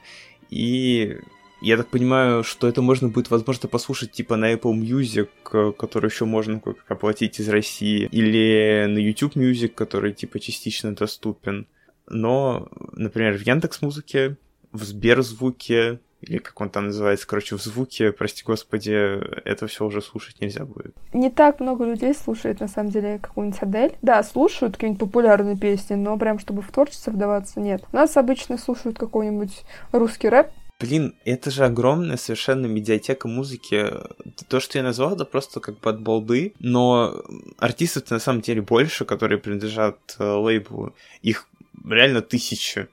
и 0.52 1.18
я 1.62 1.78
так 1.78 1.88
понимаю, 1.88 2.44
что 2.44 2.68
это 2.68 2.82
можно 2.82 3.10
будет, 3.10 3.30
возможно, 3.30 3.68
послушать 3.68 4.12
типа 4.12 4.36
на 4.36 4.54
Apple 4.54 4.74
Music, 4.74 5.30
э, 5.54 5.72
который 5.78 6.10
еще 6.10 6.26
можно 6.26 6.60
как 6.60 6.78
оплатить 6.88 7.40
из 7.40 7.50
России, 7.50 8.08
или 8.12 8.86
на 8.88 8.98
YouTube 8.98 9.36
Music, 9.36 9.70
который 9.70 10.14
типа 10.14 10.40
частично 10.40 10.96
доступен. 10.96 11.68
Но, 12.08 12.70
например, 12.94 13.38
в 13.38 13.42
Яндекс 13.42 13.82
Музыке, 13.82 14.38
в 14.72 14.84
Сберзвуке, 14.84 16.00
или 16.22 16.40
как 16.40 16.60
он 16.60 16.70
там 16.70 16.88
называется, 16.88 17.28
короче, 17.28 17.56
в 17.56 17.62
звуке, 17.62 18.12
прости 18.12 18.44
господи, 18.44 18.92
это 18.92 19.68
все 19.68 19.86
уже 19.86 20.02
слушать 20.02 20.42
нельзя 20.42 20.66
будет. 20.66 20.96
Не 21.14 21.30
так 21.30 21.60
много 21.60 21.86
людей 21.86 22.14
слушает, 22.14 22.60
на 22.60 22.68
самом 22.68 22.90
деле, 22.90 23.20
какую-нибудь 23.20 23.62
Адель. 23.62 23.96
Да, 24.02 24.24
слушают 24.24 24.76
какие-нибудь 24.76 25.00
популярные 25.00 25.58
песни, 25.58 25.96
но 25.96 26.18
прям 26.18 26.40
чтобы 26.40 26.62
в 26.62 26.72
творчество 26.72 27.12
вдаваться, 27.12 27.60
нет. 27.60 27.84
Нас 27.92 28.18
обычно 28.18 28.58
слушают 28.58 28.98
какой-нибудь 28.98 29.64
русский 29.92 30.30
рэп, 30.30 30.50
Блин, 30.80 31.16
это 31.26 31.50
же 31.50 31.66
огромная 31.66 32.18
совершенно 32.18 32.68
медиатека 32.68 33.28
музыки. 33.28 33.92
То, 34.48 34.60
что 34.60 34.78
я 34.78 34.84
назвал, 34.84 35.16
это 35.16 35.26
просто 35.26 35.60
как 35.60 35.84
от 35.86 36.02
балды, 36.02 36.54
но 36.60 37.24
артистов 37.58 38.12
на 38.12 38.20
самом 38.20 38.42
деле 38.42 38.62
больше, 38.62 39.04
которые 39.04 39.40
принадлежат 39.40 40.16
э, 40.20 40.24
лейблу. 40.24 40.96
Их 41.24 41.48
реально 41.84 42.22
тысячи. 42.22 42.88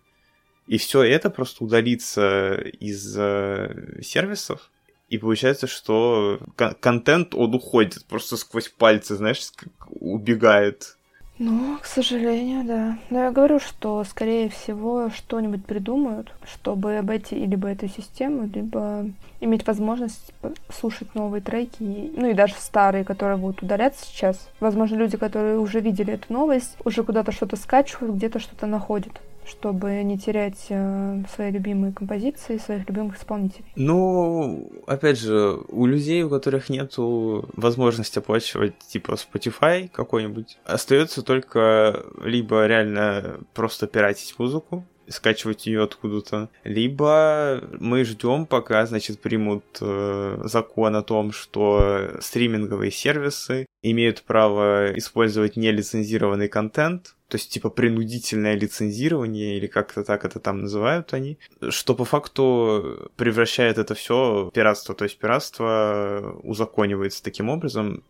И 0.67 0.79
все 0.79 1.03
это 1.03 1.29
просто 1.29 1.63
удалится 1.63 2.55
из 2.55 3.15
э, 3.19 4.01
сервисов, 4.03 4.71
и 5.09 5.19
получается, 5.19 5.67
что 5.67 6.41
контент, 6.81 7.35
он 7.35 7.55
уходит 7.55 8.05
просто 8.07 8.37
сквозь 8.37 8.69
пальцы, 8.69 9.15
знаешь, 9.15 9.43
убегает. 9.89 10.97
Ну, 11.39 11.79
к 11.81 11.85
сожалению, 11.85 12.65
да. 12.65 12.99
Но 13.11 13.25
я 13.25 13.33
говорю, 13.33 13.59
что, 13.59 14.05
скорее 14.05 14.49
всего, 14.49 15.11
что-нибудь 15.11 15.65
придумают, 15.65 16.33
чтобы 16.45 16.97
обойти 16.97 17.35
либо 17.35 17.69
эту 17.69 17.89
систему, 17.89 18.49
либо 18.53 19.07
иметь 19.41 19.67
возможность 19.67 20.33
слушать 20.73 21.15
новые 21.17 21.43
треки, 21.43 22.13
ну 22.17 22.31
и 22.31 22.35
даже 22.35 22.55
старые, 22.55 23.05
которые 23.05 23.37
будут 23.37 23.63
удаляться 23.63 24.07
сейчас. 24.07 24.49
Возможно, 24.61 24.95
люди, 24.95 25.17
которые 25.17 25.59
уже 25.59 25.81
видели 25.81 26.15
эту 26.15 26.33
новость, 26.33 26.77
уже 26.85 27.03
куда-то 27.03 27.33
что-то 27.33 27.57
скачивают, 27.57 28.15
где-то 28.15 28.39
что-то 28.39 28.67
находят 28.67 29.21
чтобы 29.47 30.03
не 30.03 30.19
терять 30.19 30.67
э, 30.69 31.23
свои 31.35 31.51
любимые 31.51 31.93
композиции, 31.93 32.59
своих 32.59 32.89
любимых 32.89 33.19
исполнителей? 33.19 33.67
Ну, 33.77 34.71
опять 34.87 35.19
же, 35.19 35.61
у 35.69 35.87
людей, 35.87 36.23
у 36.23 36.31
которых 36.31 36.69
нет 36.69 36.95
возможности 36.97 38.19
оплачивать 38.19 38.79
типа 38.79 39.13
Spotify 39.13 39.89
какой-нибудь, 39.89 40.59
остается 40.65 41.23
только 41.23 42.05
либо 42.23 42.67
реально 42.67 43.41
просто 43.55 43.87
пиратить 43.87 44.39
музыку, 44.39 44.85
скачивать 45.09 45.67
ее 45.67 45.83
откуда-то, 45.83 46.49
либо 46.65 47.63
мы 47.79 48.05
ждем, 48.05 48.47
пока, 48.47 48.85
значит, 48.87 49.21
примут 49.21 49.65
э, 49.81 50.41
закон 50.45 50.97
о 50.97 51.03
том, 51.03 51.33
что 51.33 52.17
стриминговые 52.21 52.91
сервисы 52.91 53.67
имеют 53.83 54.23
право 54.23 54.97
использовать 54.97 55.57
нелицензированный 55.57 56.49
контент, 56.49 57.17
то 57.29 57.37
есть 57.37 57.51
типа 57.51 57.69
принудительное 57.69 58.55
лицензирование 58.55 59.59
или 59.59 59.67
как-то 59.67 60.05
так 60.05 60.25
это 60.25 60.41
там 60.41 60.63
называют 60.63 61.13
они, 61.13 61.39
что 61.69 61.95
по 61.95 62.05
факту 62.05 63.11
превращает 63.17 63.79
это 63.79 63.95
все 63.95 64.45
в 64.45 64.51
пиратство, 64.53 64.95
то 64.95 65.05
есть 65.05 65.19
пиратство 65.19 66.39
узаконивается 66.43 67.23
таким 67.23 67.51
образом. 67.51 68.05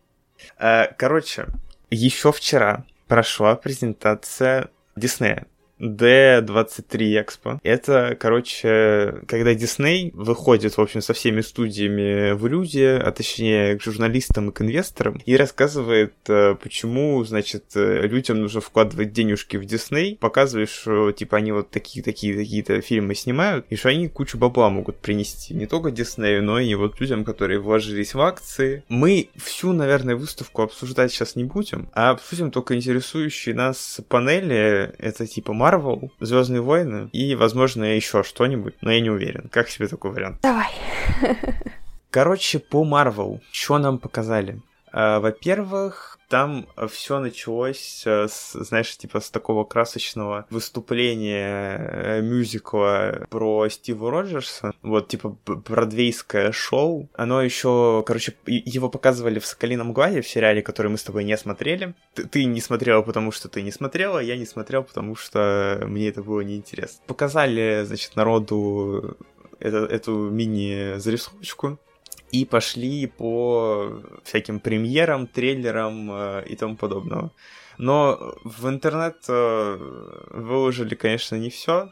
Э, 0.59 0.87
короче, 0.97 1.47
еще 1.89 2.31
вчера 2.31 2.85
прошла 3.07 3.55
презентация 3.55 4.69
Диснея. 4.95 5.47
D23 5.79 6.87
Expo. 6.89 7.59
Это, 7.63 8.17
короче, 8.19 9.21
когда 9.27 9.53
Дисней 9.53 10.11
выходит, 10.13 10.77
в 10.77 10.81
общем, 10.81 11.01
со 11.01 11.13
всеми 11.13 11.41
студиями 11.41 12.31
в 12.33 12.47
люди, 12.47 12.83
а 12.83 13.11
точнее 13.11 13.77
к 13.77 13.81
журналистам 13.81 14.49
и 14.49 14.51
к 14.53 14.61
инвесторам, 14.61 15.21
и 15.25 15.35
рассказывает, 15.35 16.13
э, 16.27 16.55
почему, 16.61 17.23
значит, 17.23 17.65
э, 17.75 18.07
людям 18.07 18.41
нужно 18.41 18.61
вкладывать 18.61 19.11
денежки 19.11 19.57
в 19.57 19.65
Дисней, 19.65 20.17
показывает, 20.17 20.69
что, 20.69 21.11
типа, 21.11 21.37
они 21.37 21.51
вот 21.51 21.69
такие-такие-такие-то 21.69 22.81
фильмы 22.81 23.15
снимают, 23.15 23.65
и 23.69 23.75
что 23.75 23.89
они 23.89 24.07
кучу 24.07 24.37
бабла 24.37 24.69
могут 24.69 24.97
принести 24.97 25.53
не 25.53 25.65
только 25.65 25.91
Диснею, 25.91 26.43
но 26.43 26.59
и 26.59 26.73
вот 26.75 26.99
людям, 26.99 27.25
которые 27.25 27.59
вложились 27.59 28.13
в 28.13 28.21
акции. 28.21 28.83
Мы 28.89 29.29
всю, 29.35 29.73
наверное, 29.73 30.15
выставку 30.15 30.61
обсуждать 30.61 31.11
сейчас 31.11 31.35
не 31.35 31.43
будем, 31.43 31.89
а 31.93 32.11
обсудим 32.11 32.51
только 32.51 32.75
интересующие 32.75 33.55
нас 33.55 33.99
панели, 34.07 34.93
это 34.97 35.27
типа 35.27 35.53
Марвел, 35.65 36.11
Звездные 36.19 36.61
войны 36.61 37.09
и, 37.11 37.33
возможно, 37.33 37.85
еще 37.85 38.21
что-нибудь, 38.21 38.75
но 38.81 38.91
я 38.91 39.01
не 39.01 39.09
уверен. 39.09 39.49
Как 39.51 39.67
себе 39.67 39.87
такой 39.87 40.11
вариант? 40.11 40.41
Давай. 40.43 40.69
Короче, 42.11 42.59
по 42.59 42.83
Марвел, 42.83 43.41
что 43.51 43.79
нам 43.79 43.97
показали? 43.97 44.61
А, 44.91 45.19
во-первых, 45.19 46.14
там 46.27 46.67
все 46.89 47.19
началось, 47.19 48.03
э, 48.05 48.27
с, 48.27 48.53
знаешь, 48.53 48.97
типа 48.97 49.19
с 49.19 49.29
такого 49.29 49.63
красочного 49.63 50.45
выступления 50.49 51.77
э, 51.77 52.21
мюзикла 52.21 53.27
про 53.29 53.67
Стива 53.69 54.11
Роджерса. 54.11 54.73
Вот, 54.81 55.07
типа, 55.07 55.37
бродвейское 55.45 56.51
шоу. 56.51 57.09
Оно 57.13 57.41
еще, 57.41 58.03
короче, 58.05 58.35
его 58.45 58.89
показывали 58.89 59.39
в 59.39 59.45
«Соколином 59.45 59.93
глазе» 59.93 60.21
в 60.21 60.27
сериале, 60.27 60.61
который 60.61 60.91
мы 60.91 60.97
с 60.97 61.03
тобой 61.03 61.23
не 61.23 61.37
смотрели. 61.37 61.93
Ты, 62.13 62.25
ты 62.25 62.45
не 62.45 62.61
смотрела, 62.61 63.01
потому 63.01 63.31
что 63.31 63.49
ты 63.49 63.61
не 63.61 63.71
смотрела, 63.71 64.19
я 64.19 64.37
не 64.37 64.45
смотрел, 64.45 64.83
потому 64.83 65.15
что 65.15 65.83
мне 65.85 66.09
это 66.09 66.23
было 66.23 66.41
неинтересно. 66.41 67.01
Показали, 67.07 67.83
значит, 67.85 68.15
народу 68.15 69.17
это, 69.59 69.77
эту 69.85 70.29
мини-зарисовочку 70.29 71.79
и 72.31 72.45
пошли 72.45 73.07
по 73.07 74.01
всяким 74.23 74.59
премьерам, 74.59 75.27
трейлерам 75.27 76.11
э, 76.11 76.43
и 76.47 76.55
тому 76.55 76.75
подобного. 76.75 77.31
Но 77.77 78.35
в 78.43 78.67
интернет 78.67 79.17
э, 79.27 79.77
выложили, 80.31 80.95
конечно, 80.95 81.35
не 81.35 81.49
все, 81.49 81.91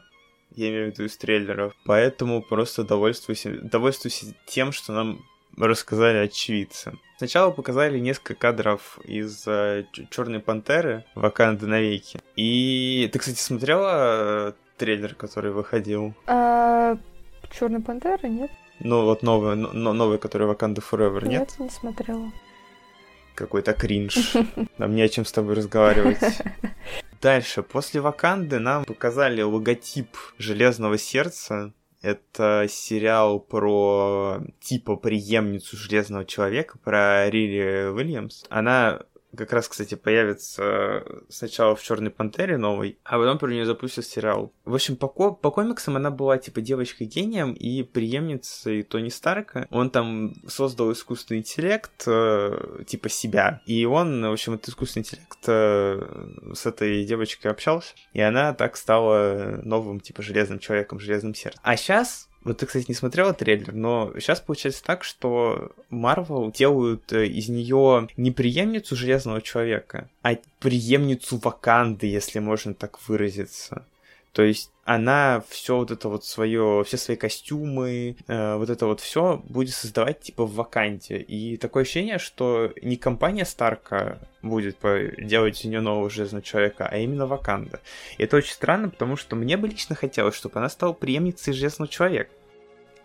я 0.54 0.68
имею 0.68 0.90
в 0.90 0.92
виду 0.92 1.04
из 1.04 1.16
трейлеров, 1.16 1.74
поэтому 1.84 2.42
просто 2.42 2.84
довольствуюсь, 2.84 3.44
довольствуюсь 3.62 4.24
тем, 4.46 4.72
что 4.72 4.92
нам 4.92 5.24
рассказали 5.56 6.18
очевидцы. 6.18 6.92
Сначала 7.18 7.50
показали 7.50 7.98
несколько 7.98 8.34
кадров 8.34 8.98
из 9.04 9.46
э, 9.46 9.84
Черной 10.10 10.40
пантеры 10.40 11.04
Ваканды 11.14 11.66
навеки. 11.66 12.20
И 12.36 13.08
ты, 13.12 13.18
кстати, 13.18 13.38
смотрела 13.38 14.54
трейлер, 14.78 15.14
который 15.14 15.52
выходил? 15.52 16.14
Черной 16.26 17.80
пантеры, 17.80 18.28
нет? 18.28 18.50
Ну, 18.80 19.04
вот 19.04 19.22
новый, 19.22 19.56
но, 19.56 19.92
новый, 19.92 20.18
который 20.18 20.48
Wakanda 20.48 20.82
Forever, 20.82 21.26
нет? 21.26 21.40
Нет, 21.40 21.58
не 21.58 21.70
смотрела. 21.70 22.32
Какой-то 23.34 23.72
кринж. 23.72 24.34
Нам 24.78 24.94
не 24.94 25.02
о 25.02 25.08
чем 25.08 25.24
с 25.24 25.32
тобой 25.32 25.54
разговаривать. 25.54 26.18
Дальше, 27.22 27.62
после 27.62 28.00
Ваканды 28.02 28.58
нам 28.58 28.84
показали 28.84 29.40
логотип 29.40 30.16
Железного 30.36 30.98
Сердца. 30.98 31.72
Это 32.02 32.66
сериал 32.68 33.40
про 33.40 34.42
типа 34.60 34.96
преемницу 34.96 35.74
Железного 35.74 36.26
Человека, 36.26 36.76
про 36.84 37.30
Рири 37.30 37.88
Уильямс. 37.88 38.44
Она 38.50 39.04
как 39.36 39.52
раз, 39.52 39.68
кстати, 39.68 39.94
появится 39.94 41.04
сначала 41.28 41.76
в 41.76 41.82
Черной 41.82 42.10
Пантере 42.10 42.56
новой, 42.56 42.98
а 43.04 43.18
потом 43.18 43.38
про 43.38 43.50
нее 43.50 43.66
запустят 43.66 44.06
сериал. 44.06 44.52
В 44.64 44.74
общем, 44.74 44.96
по, 44.96 45.08
ко- 45.08 45.32
по 45.32 45.50
комиксам 45.50 45.96
она 45.96 46.10
была 46.10 46.38
типа 46.38 46.60
девочкой-гением 46.60 47.52
и 47.52 47.82
преемницей 47.82 48.82
Тони 48.82 49.08
Старка. 49.08 49.66
Он 49.70 49.90
там 49.90 50.34
создал 50.46 50.92
искусственный 50.92 51.40
интеллект, 51.40 52.04
э, 52.06 52.82
типа 52.86 53.08
себя. 53.08 53.60
И 53.66 53.84
он, 53.84 54.22
в 54.26 54.32
общем, 54.32 54.54
этот 54.54 54.68
искусственный 54.68 55.02
интеллект 55.02 55.38
э, 55.46 56.52
с 56.54 56.66
этой 56.66 57.04
девочкой 57.04 57.50
общался. 57.50 57.94
И 58.12 58.20
она 58.20 58.54
так 58.54 58.76
стала 58.76 59.60
новым, 59.62 60.00
типа, 60.00 60.22
железным 60.22 60.58
человеком, 60.58 61.00
железным 61.00 61.34
сердцем. 61.34 61.60
А 61.62 61.76
сейчас 61.76 62.28
вот 62.44 62.58
ты, 62.58 62.66
кстати, 62.66 62.86
не 62.88 62.94
смотрела 62.94 63.32
трейлер, 63.32 63.72
но 63.72 64.12
сейчас 64.18 64.40
получается 64.40 64.84
так, 64.84 65.02
что 65.02 65.72
Марвел 65.88 66.52
делают 66.52 67.12
э, 67.12 67.26
из 67.26 67.48
нее 67.48 68.08
не 68.16 68.30
преемницу 68.30 68.94
Железного 68.94 69.40
Человека, 69.40 70.08
а 70.22 70.36
преемницу 70.60 71.38
Ваканды, 71.38 72.06
если 72.06 72.38
можно 72.38 72.74
так 72.74 72.98
выразиться. 73.08 73.86
То 74.34 74.42
есть 74.42 74.72
она 74.82 75.44
все 75.48 75.76
вот 75.76 75.92
это 75.92 76.08
вот 76.08 76.24
свое, 76.24 76.82
все 76.84 76.96
свои 76.96 77.16
костюмы, 77.16 78.16
э, 78.26 78.56
вот 78.56 78.68
это 78.68 78.86
вот 78.86 79.00
все 79.00 79.40
будет 79.44 79.72
создавать 79.74 80.22
типа 80.22 80.44
в 80.44 80.54
Ваканте. 80.56 81.18
И 81.18 81.56
такое 81.56 81.84
ощущение, 81.84 82.18
что 82.18 82.72
не 82.82 82.96
компания 82.96 83.44
Старка 83.44 84.18
будет 84.42 84.78
делать 85.18 85.60
из 85.60 85.64
нее 85.66 85.80
нового 85.80 86.10
Железного 86.10 86.42
Человека, 86.42 86.88
а 86.90 86.98
именно 86.98 87.28
Ваканда. 87.28 87.80
И 88.18 88.24
это 88.24 88.36
очень 88.36 88.54
странно, 88.54 88.90
потому 88.90 89.14
что 89.14 89.36
мне 89.36 89.56
бы 89.56 89.68
лично 89.68 89.94
хотелось, 89.94 90.34
чтобы 90.34 90.58
она 90.58 90.68
стала 90.68 90.92
преемницей 90.92 91.52
Железного 91.52 91.88
Человека. 91.88 92.30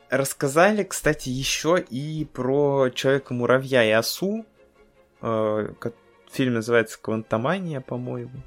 Рассказали, 0.10 0.84
кстати, 0.84 1.30
еще 1.30 1.80
и 1.80 2.26
про 2.26 2.90
Человека-муравья 2.90 3.84
и 3.84 3.92
осу. 3.92 4.48
Э, 5.22 5.74
фильм 6.32 6.56
называется 6.56 6.98
«Квантомания», 7.00 7.82
по-моему. 7.82 8.42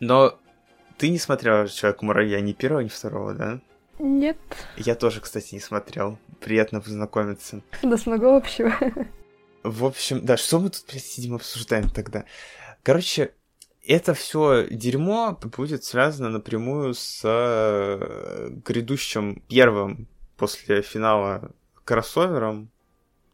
Но 0.00 0.36
ты 0.98 1.08
не 1.08 1.18
смотрела 1.18 1.68
Человека-муравья 1.68 2.40
ни 2.40 2.52
первого, 2.52 2.80
ни 2.80 2.88
второго, 2.88 3.32
да? 3.32 3.60
Нет. 3.98 4.36
Я 4.76 4.94
тоже, 4.94 5.20
кстати, 5.20 5.54
не 5.54 5.60
смотрел. 5.60 6.18
Приятно 6.40 6.80
познакомиться. 6.80 7.62
Да 7.82 7.96
много 8.06 8.36
общего. 8.36 8.72
В 9.62 9.84
общем, 9.84 10.24
да, 10.24 10.36
что 10.36 10.60
мы 10.60 10.70
тут 10.70 10.84
блядь, 10.88 11.04
сидим 11.04 11.34
обсуждаем 11.34 11.88
тогда? 11.90 12.24
Короче, 12.82 13.34
это 13.84 14.14
все 14.14 14.66
дерьмо 14.70 15.38
будет 15.56 15.84
связано 15.84 16.28
напрямую 16.28 16.94
с 16.94 17.22
э, 17.24 18.50
грядущим 18.64 19.42
первым 19.48 20.08
после 20.36 20.82
финала 20.82 21.50
кроссовером, 21.84 22.70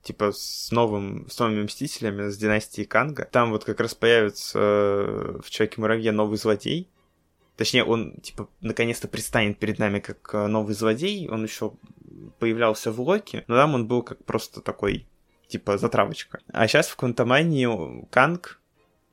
типа 0.03 0.33
с 0.33 0.71
новым, 0.71 1.29
с 1.29 1.39
новыми 1.39 1.65
Мстителями, 1.65 2.31
с 2.31 2.37
династией 2.37 2.87
Канга. 2.87 3.29
Там 3.31 3.51
вот 3.51 3.65
как 3.65 3.81
раз 3.81 3.95
появится 3.95 4.59
э, 4.59 5.41
в 5.43 5.51
Человеке-муравье 5.51 6.13
новый 6.13 6.39
злодей, 6.39 6.89
Точнее, 7.57 7.85
он, 7.85 8.17
типа, 8.21 8.49
наконец-то 8.61 9.07
предстанет 9.07 9.59
перед 9.59 9.79
нами 9.79 10.01
как 10.01 10.35
э, 10.35 10.47
новый 10.47 10.75
злодей. 10.75 11.29
Он 11.29 11.45
еще 11.45 11.75
появлялся 12.39 12.91
в 12.91 13.01
Локи, 13.01 13.45
но 13.47 13.57
там 13.57 13.75
он 13.75 13.87
был 13.87 14.03
как 14.03 14.25
просто 14.25 14.61
такой, 14.61 15.07
типа, 15.47 15.79
затравочка. 15.79 16.41
А 16.49 16.67
сейчас 16.67 16.89
в 16.89 16.97
Квантомании 16.97 18.07
Канг, 18.11 18.61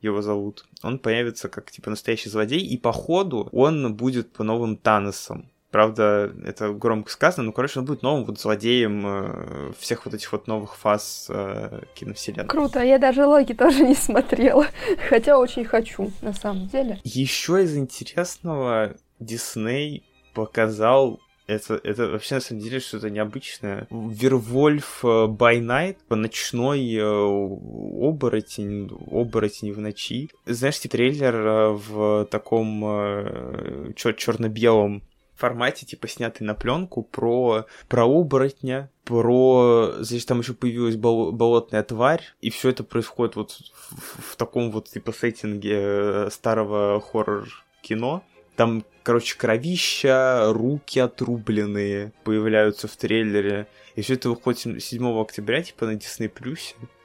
его 0.00 0.22
зовут, 0.22 0.66
он 0.82 0.98
появится 0.98 1.48
как, 1.48 1.70
типа, 1.70 1.90
настоящий 1.90 2.30
злодей, 2.30 2.60
и 2.60 2.76
по 2.76 2.92
ходу 2.92 3.48
он 3.52 3.94
будет 3.94 4.32
по 4.32 4.42
новым 4.42 4.76
Таносом. 4.76 5.48
Правда, 5.72 6.30
это 6.44 6.70
громко 6.72 7.10
сказано, 7.10 7.46
но, 7.46 7.52
короче, 7.52 7.80
он 7.80 7.86
будет 7.86 8.02
новым 8.02 8.26
вот 8.26 8.38
злодеем 8.38 9.02
э, 9.06 9.72
всех 9.78 10.04
вот 10.04 10.14
этих 10.14 10.30
вот 10.30 10.46
новых 10.46 10.76
фаз 10.76 11.28
э, 11.30 11.80
киновселенной. 11.94 12.46
Круто, 12.46 12.80
я 12.82 12.98
даже 12.98 13.24
Локи 13.24 13.54
тоже 13.54 13.82
не 13.82 13.94
смотрела, 13.94 14.66
хотя 15.08 15.38
очень 15.38 15.64
хочу, 15.64 16.12
на 16.20 16.34
самом 16.34 16.68
деле. 16.68 17.00
Еще 17.04 17.64
из 17.64 17.74
интересного 17.74 18.96
Дисней 19.18 20.04
показал 20.34 21.20
это, 21.46 21.80
это 21.82 22.08
вообще 22.08 22.36
на 22.36 22.40
самом 22.40 22.60
деле 22.60 22.78
что-то 22.78 23.08
необычное. 23.10 23.86
Вервольф 23.90 25.02
by 25.02 25.58
Night, 25.60 25.96
ночной 26.10 26.94
э, 26.94 27.02
оборотень, 27.02 28.90
оборотень 29.10 29.72
в 29.72 29.80
ночи. 29.80 30.28
Знаешь, 30.46 30.78
типа 30.80 30.92
трейлер 30.92 31.34
э, 31.34 31.70
в 31.72 32.26
таком 32.30 32.84
э, 32.84 33.92
черно-белом 33.96 35.02
формате, 35.42 35.84
типа, 35.84 36.06
снятый 36.06 36.46
на 36.46 36.54
пленку, 36.54 37.02
про, 37.02 37.66
про 37.88 38.04
оборотня, 38.04 38.90
про... 39.04 39.94
Значит, 39.98 40.28
там 40.28 40.38
еще 40.38 40.54
появилась 40.54 40.94
бол- 40.94 41.32
болотная 41.32 41.82
тварь, 41.82 42.22
и 42.40 42.50
все 42.50 42.68
это 42.68 42.84
происходит 42.84 43.34
вот 43.34 43.50
в, 43.50 44.32
в 44.32 44.36
таком 44.36 44.70
вот, 44.70 44.88
типа, 44.88 45.12
сеттинге 45.12 46.30
старого 46.30 47.00
хоррор-кино. 47.00 48.22
Там, 48.54 48.84
короче, 49.02 49.36
кровища, 49.36 50.52
руки 50.52 51.00
отрубленные 51.00 52.12
появляются 52.22 52.86
в 52.86 52.96
трейлере. 52.96 53.66
И 53.96 54.02
все 54.02 54.14
это 54.14 54.28
выходит 54.28 54.80
7 54.80 55.20
октября, 55.20 55.62
типа, 55.62 55.86
на 55.86 55.96
Disney+. 55.96 56.30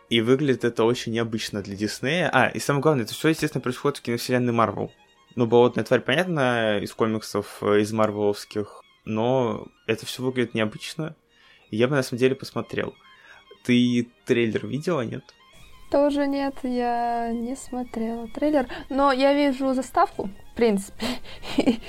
И 0.09 0.21
выглядит 0.21 0.63
это 0.63 0.83
очень 0.83 1.13
необычно 1.13 1.63
для 1.63 1.75
Диснея. 1.75 2.29
А, 2.31 2.49
и 2.49 2.59
самое 2.59 2.83
главное, 2.83 3.03
это 3.05 3.13
все, 3.13 3.29
естественно, 3.29 3.61
происходит 3.61 3.97
в 3.97 4.01
киновселенной 4.03 4.53
Марвел. 4.53 4.91
Ну, 5.37 5.45
болотная 5.45 5.83
тварь, 5.83 6.01
понятно, 6.01 6.79
из 6.79 6.91
комиксов, 6.93 7.59
э, 7.61 7.81
из 7.81 7.93
марвеловских, 7.93 8.81
но 9.05 9.67
это 9.85 10.07
все 10.07 10.23
выглядит 10.23 10.55
необычно. 10.55 11.15
Я 11.69 11.87
бы 11.87 11.95
на 11.95 12.01
самом 12.01 12.17
деле 12.17 12.33
посмотрел. 12.33 12.95
Ты 13.63 14.09
трейлер 14.25 14.65
видела, 14.65 15.01
нет? 15.01 15.23
Тоже 15.91 16.25
нет, 16.25 16.55
я 16.63 17.31
не 17.31 17.55
смотрела 17.55 18.27
трейлер. 18.29 18.67
Но 18.89 19.11
я 19.11 19.35
вижу 19.35 19.75
заставку, 19.75 20.31
в 20.53 20.55
принципе. 20.55 21.05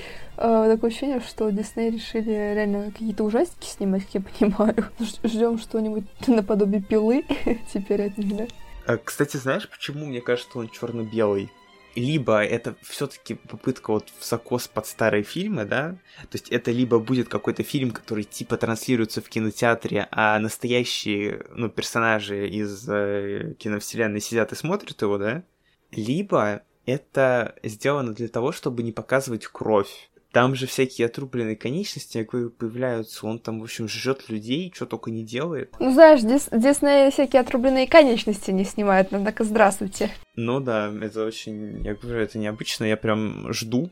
Э, 0.40 0.70
такое 0.72 0.90
ощущение, 0.90 1.18
что 1.18 1.50
Дисней 1.50 1.90
решили 1.90 2.30
реально 2.30 2.92
какие-то 2.92 3.24
ужастики 3.24 3.66
снимать, 3.66 4.04
как 4.04 4.14
я 4.14 4.20
понимаю. 4.20 4.84
Ждем 5.24 5.58
что-нибудь 5.58 6.04
наподобие 6.28 6.80
пилы 6.80 7.24
теперь 7.72 8.06
от 8.06 8.18
них, 8.18 8.46
да? 8.86 8.98
Кстати, 8.98 9.36
знаешь, 9.36 9.68
почему 9.68 10.06
мне 10.06 10.20
кажется, 10.20 10.60
он 10.60 10.68
черно-белый? 10.68 11.50
Либо 11.98 12.42
это 12.44 12.74
все-таки 12.82 13.34
попытка 13.34 13.92
вот 13.92 14.12
в 14.18 14.24
закос 14.24 14.68
под 14.68 14.86
старые 14.86 15.22
фильмы, 15.22 15.64
да, 15.64 15.96
то 16.22 16.34
есть 16.34 16.48
это 16.50 16.70
либо 16.70 16.98
будет 16.98 17.28
какой-то 17.28 17.62
фильм, 17.62 17.90
который 17.90 18.24
типа 18.24 18.56
транслируется 18.56 19.20
в 19.20 19.28
кинотеатре, 19.28 20.08
а 20.10 20.38
настоящие, 20.38 21.44
ну, 21.54 21.68
персонажи 21.68 22.48
из 22.48 22.88
э, 22.88 23.54
киновселенной 23.58 24.20
сидят 24.20 24.52
и 24.52 24.56
смотрят 24.56 25.00
его, 25.02 25.18
да, 25.18 25.42
либо 25.90 26.62
это 26.86 27.54
сделано 27.62 28.14
для 28.14 28.28
того, 28.28 28.52
чтобы 28.52 28.82
не 28.82 28.92
показывать 28.92 29.46
кровь. 29.46 30.10
Там 30.32 30.54
же 30.54 30.66
всякие 30.66 31.06
отрубленные 31.06 31.56
конечности 31.56 32.22
появляются, 32.22 33.26
он 33.26 33.38
там, 33.38 33.60
в 33.60 33.62
общем, 33.62 33.88
жжет 33.88 34.28
людей, 34.28 34.70
что 34.74 34.84
только 34.84 35.10
не 35.10 35.24
делает. 35.24 35.74
Ну, 35.80 35.90
знаешь, 35.90 36.20
здесь, 36.20 36.48
здесь 36.52 36.82
на 36.82 37.10
всякие 37.10 37.40
отрубленные 37.40 37.86
конечности 37.86 38.50
не 38.50 38.64
снимают, 38.64 39.10
ну 39.10 39.24
так 39.24 39.40
и 39.40 39.44
здравствуйте. 39.44 40.10
Ну 40.36 40.60
да, 40.60 40.92
это 41.00 41.24
очень, 41.24 41.82
я 41.82 41.94
говорю, 41.94 42.20
это 42.20 42.38
необычно, 42.38 42.84
я 42.84 42.98
прям 42.98 43.50
жду. 43.52 43.90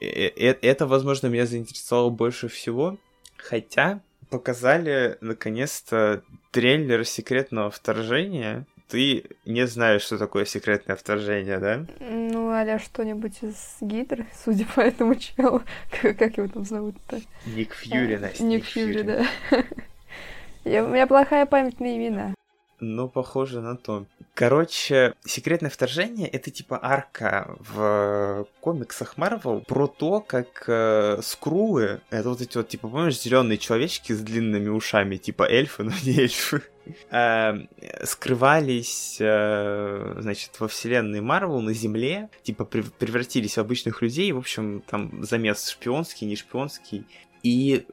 Э, 0.00 0.06
э, 0.06 0.56
это, 0.60 0.86
возможно, 0.86 1.28
меня 1.28 1.46
заинтересовало 1.46 2.10
больше 2.10 2.48
всего, 2.48 2.98
хотя 3.36 4.00
показали, 4.28 5.18
наконец-то, 5.20 6.22
трейлер 6.50 7.04
секретного 7.04 7.70
вторжения, 7.70 8.66
ты 8.88 9.24
не 9.44 9.66
знаешь, 9.66 10.02
что 10.02 10.18
такое 10.18 10.44
секретное 10.44 10.96
вторжение, 10.96 11.58
да? 11.58 11.84
Ну, 12.00 12.50
аля 12.50 12.78
что-нибудь 12.78 13.42
из 13.42 13.76
Гидры, 13.80 14.26
судя 14.44 14.64
по 14.66 14.80
этому 14.80 15.14
челу. 15.16 15.62
как 16.00 16.36
его 16.36 16.48
там 16.48 16.64
зовут-то? 16.64 17.20
Ник 17.46 17.74
Фьюри, 17.74 18.16
Настя. 18.16 18.44
Ник 18.44 18.64
Фьюри, 18.64 19.02
да. 19.02 19.26
Я, 20.64 20.84
у 20.84 20.88
меня 20.88 21.06
плохая 21.06 21.46
память 21.46 21.80
на 21.80 21.96
имена. 21.96 22.34
Ну, 22.80 23.08
похоже 23.08 23.60
на 23.60 23.76
то. 23.76 24.06
Короче, 24.36 25.14
секретное 25.24 25.70
вторжение 25.70 26.28
это 26.28 26.50
типа 26.50 26.78
арка 26.82 27.56
в 27.58 28.46
комиксах 28.60 29.16
Марвел 29.16 29.62
про 29.62 29.86
то, 29.86 30.20
как 30.20 30.64
э, 30.68 31.20
скрулы, 31.22 32.02
это 32.10 32.28
вот 32.28 32.42
эти 32.42 32.58
вот, 32.58 32.68
типа, 32.68 32.86
помнишь, 32.86 33.18
зеленые 33.18 33.56
человечки 33.56 34.12
с 34.12 34.20
длинными 34.20 34.68
ушами, 34.68 35.16
типа 35.16 35.44
эльфы, 35.44 35.84
но 35.84 35.92
не 36.04 36.18
эльфы, 36.20 36.60
э, 37.10 37.54
скрывались, 38.04 39.16
э, 39.20 40.16
значит, 40.18 40.60
во 40.60 40.68
вселенной 40.68 41.22
Марвел 41.22 41.62
на 41.62 41.72
Земле, 41.72 42.28
типа, 42.42 42.66
превратились 42.66 43.54
в 43.54 43.60
обычных 43.60 44.02
людей, 44.02 44.30
в 44.32 44.38
общем, 44.38 44.82
там 44.86 45.24
замес 45.24 45.66
шпионский, 45.66 46.26
не 46.26 46.36
шпионский, 46.36 47.06
и 47.42 47.86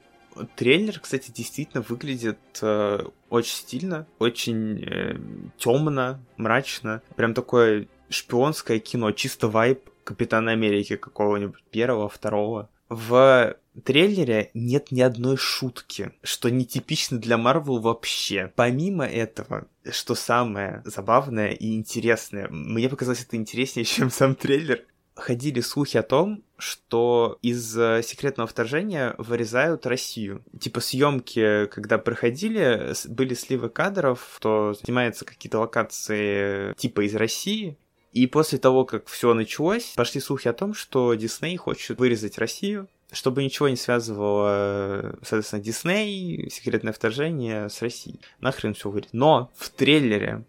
Трейлер, 0.55 0.99
кстати, 0.99 1.31
действительно 1.31 1.83
выглядит 1.87 2.39
э, 2.61 2.99
очень 3.29 3.55
стильно, 3.55 4.07
очень 4.19 4.83
э, 4.83 5.17
темно, 5.57 6.19
мрачно. 6.37 7.01
Прям 7.15 7.33
такое 7.33 7.87
шпионское 8.09 8.79
кино, 8.79 9.11
чисто 9.11 9.47
вайп 9.47 9.89
Капитана 10.03 10.51
Америки 10.51 10.95
какого-нибудь 10.95 11.63
первого, 11.71 12.09
второго. 12.09 12.69
В 12.89 13.57
трейлере 13.83 14.51
нет 14.53 14.91
ни 14.91 15.01
одной 15.01 15.37
шутки, 15.37 16.11
что 16.21 16.49
нетипично 16.49 17.17
для 17.19 17.37
Марвел 17.37 17.79
вообще. 17.79 18.51
Помимо 18.55 19.05
этого, 19.05 19.67
что 19.89 20.13
самое 20.15 20.81
забавное 20.85 21.51
и 21.51 21.75
интересное, 21.75 22.47
мне 22.49 22.89
показалось 22.89 23.23
это 23.23 23.35
интереснее, 23.35 23.85
чем 23.85 24.11
сам 24.11 24.35
трейлер, 24.35 24.83
ходили 25.15 25.61
слухи 25.61 25.97
о 25.97 26.03
том, 26.03 26.43
что 26.57 27.37
из 27.41 27.77
э, 27.77 28.01
секретного 28.03 28.47
вторжения 28.47 29.15
вырезают 29.17 29.85
Россию. 29.85 30.43
Типа 30.59 30.79
съемки, 30.79 31.67
когда 31.67 31.97
проходили, 31.97 32.93
были 33.07 33.33
сливы 33.33 33.69
кадров, 33.69 34.37
то 34.41 34.73
снимаются 34.73 35.25
какие-то 35.25 35.59
локации 35.59 36.73
типа 36.75 37.05
из 37.05 37.15
России, 37.15 37.77
и 38.13 38.27
после 38.27 38.59
того, 38.59 38.85
как 38.85 39.07
все 39.07 39.33
началось, 39.33 39.93
пошли 39.95 40.21
слухи 40.21 40.47
о 40.47 40.53
том, 40.53 40.75
что 40.75 41.13
Дисней 41.15 41.57
хочет 41.57 41.97
вырезать 41.97 42.37
Россию, 42.37 42.87
чтобы 43.11 43.43
ничего 43.43 43.69
не 43.69 43.75
связывало, 43.75 45.17
соответственно, 45.23 45.61
Дисней, 45.63 46.49
секретное 46.49 46.93
вторжение 46.93 47.69
с 47.69 47.81
Россией. 47.81 48.19
Нахрен 48.39 48.75
все 48.75 48.89
вырезать. 48.89 49.13
Но 49.13 49.51
в 49.55 49.69
трейлере 49.69 50.43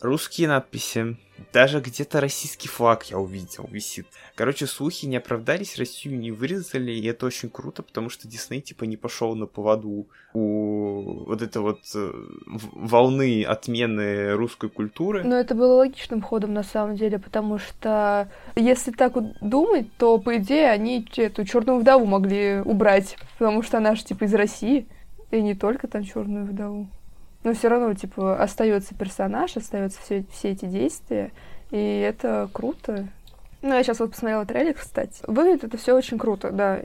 русские 0.00 0.48
надписи, 0.48 1.16
даже 1.52 1.80
где-то 1.80 2.20
российский 2.20 2.68
флаг 2.68 3.04
я 3.04 3.18
увидел, 3.18 3.68
висит. 3.70 4.06
Короче, 4.34 4.66
слухи 4.66 5.06
не 5.06 5.16
оправдались, 5.16 5.78
Россию 5.78 6.18
не 6.18 6.30
вырезали, 6.30 6.92
и 6.92 7.06
это 7.06 7.26
очень 7.26 7.50
круто, 7.50 7.82
потому 7.82 8.08
что 8.08 8.28
Дисней, 8.28 8.60
типа, 8.60 8.84
не 8.84 8.96
пошел 8.96 9.34
на 9.34 9.46
поводу 9.46 10.06
у 10.32 11.24
вот 11.26 11.42
этой 11.42 11.62
вот 11.62 11.80
э, 11.94 12.12
волны 12.46 13.44
отмены 13.44 14.32
русской 14.32 14.70
культуры. 14.70 15.24
Но 15.24 15.36
это 15.36 15.54
было 15.54 15.74
логичным 15.76 16.22
ходом, 16.22 16.54
на 16.54 16.62
самом 16.62 16.96
деле, 16.96 17.18
потому 17.18 17.58
что, 17.58 18.30
если 18.54 18.92
так 18.92 19.14
вот 19.14 19.38
думать, 19.40 19.88
то, 19.98 20.18
по 20.18 20.36
идее, 20.36 20.70
они 20.70 21.06
эту 21.16 21.44
черную 21.44 21.80
вдову 21.80 22.06
могли 22.06 22.60
убрать, 22.64 23.16
потому 23.38 23.62
что 23.62 23.78
она 23.78 23.94
же, 23.94 24.04
типа, 24.04 24.24
из 24.24 24.34
России, 24.34 24.86
и 25.30 25.40
не 25.42 25.54
только 25.54 25.88
там 25.88 26.04
черную 26.04 26.46
вдову 26.46 26.88
но 27.46 27.54
все 27.54 27.68
равно, 27.68 27.94
типа, 27.94 28.42
остается 28.42 28.96
персонаж, 28.96 29.56
остаются 29.56 30.00
все, 30.00 30.26
все 30.32 30.50
эти 30.50 30.64
действия, 30.64 31.30
и 31.70 31.76
это 31.76 32.50
круто. 32.52 33.06
Ну, 33.62 33.72
я 33.72 33.84
сейчас 33.84 34.00
вот 34.00 34.10
посмотрела 34.10 34.44
трейлер, 34.44 34.74
кстати. 34.74 35.22
Выглядит 35.28 35.62
это 35.62 35.78
все 35.78 35.94
очень 35.94 36.18
круто, 36.18 36.50
да. 36.50 36.82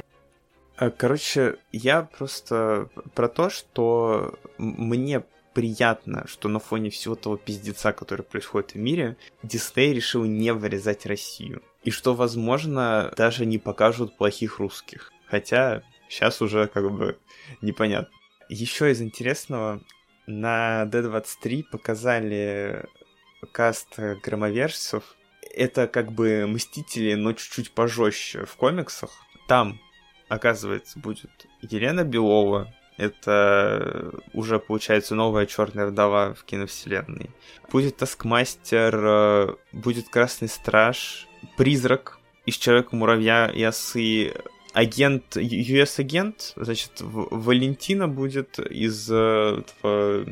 А, 0.78 0.92
короче, 0.92 1.56
я 1.72 2.04
просто 2.04 2.90
про 3.16 3.28
то, 3.28 3.50
что 3.50 4.36
мне 4.60 5.24
приятно, 5.54 6.28
что 6.28 6.48
на 6.48 6.60
фоне 6.60 6.92
всего 6.92 7.16
того 7.16 7.38
пиздеца, 7.38 7.92
который 7.92 8.22
происходит 8.22 8.74
в 8.74 8.78
мире, 8.78 9.18
Дисней 9.42 9.96
решил 9.96 10.26
не 10.26 10.54
вырезать 10.54 11.08
Россию. 11.08 11.64
И 11.84 11.90
что, 11.90 12.14
возможно, 12.14 13.12
даже 13.18 13.48
не 13.48 13.58
покажут 13.58 14.16
плохих 14.16 14.60
русских. 14.60 15.12
Хотя 15.26 15.82
сейчас 16.08 16.40
уже 16.40 16.68
как 16.68 16.92
бы 16.92 17.18
непонятно. 17.62 18.16
Еще 18.48 18.92
из 18.92 19.02
интересного, 19.02 19.82
на 20.40 20.84
D23 20.86 21.64
показали 21.72 22.86
каст 23.52 24.00
громоверсов. 24.24 25.04
это 25.54 25.88
как 25.88 26.12
бы 26.12 26.46
Мстители, 26.48 27.16
но 27.16 27.34
чуть-чуть 27.34 27.72
пожестче 27.72 28.46
в 28.46 28.56
комиксах. 28.56 29.12
Там, 29.48 29.80
оказывается, 30.30 31.00
будет 31.00 31.30
Елена 31.62 32.04
Белова, 32.04 32.74
это 32.98 34.12
уже, 34.34 34.60
получается, 34.60 35.16
новая 35.16 35.46
черная 35.46 35.88
вдова 35.88 36.34
в 36.34 36.44
киновселенной. 36.44 37.32
Будет 37.72 37.98
Таскмастер, 37.98 38.96
э, 38.96 39.56
будет 39.72 40.10
Красный 40.10 40.48
Страж, 40.48 41.28
Призрак 41.58 42.20
из 42.46 42.58
Человека-муравья 42.58 43.48
и 43.48 43.64
Осы, 43.64 44.34
агент, 44.74 45.36
US-агент, 45.36 46.54
значит, 46.56 46.92
Валентина 47.00 48.08
будет 48.08 48.60
из 48.60 49.10
э, 49.12 49.62
этого 49.62 50.26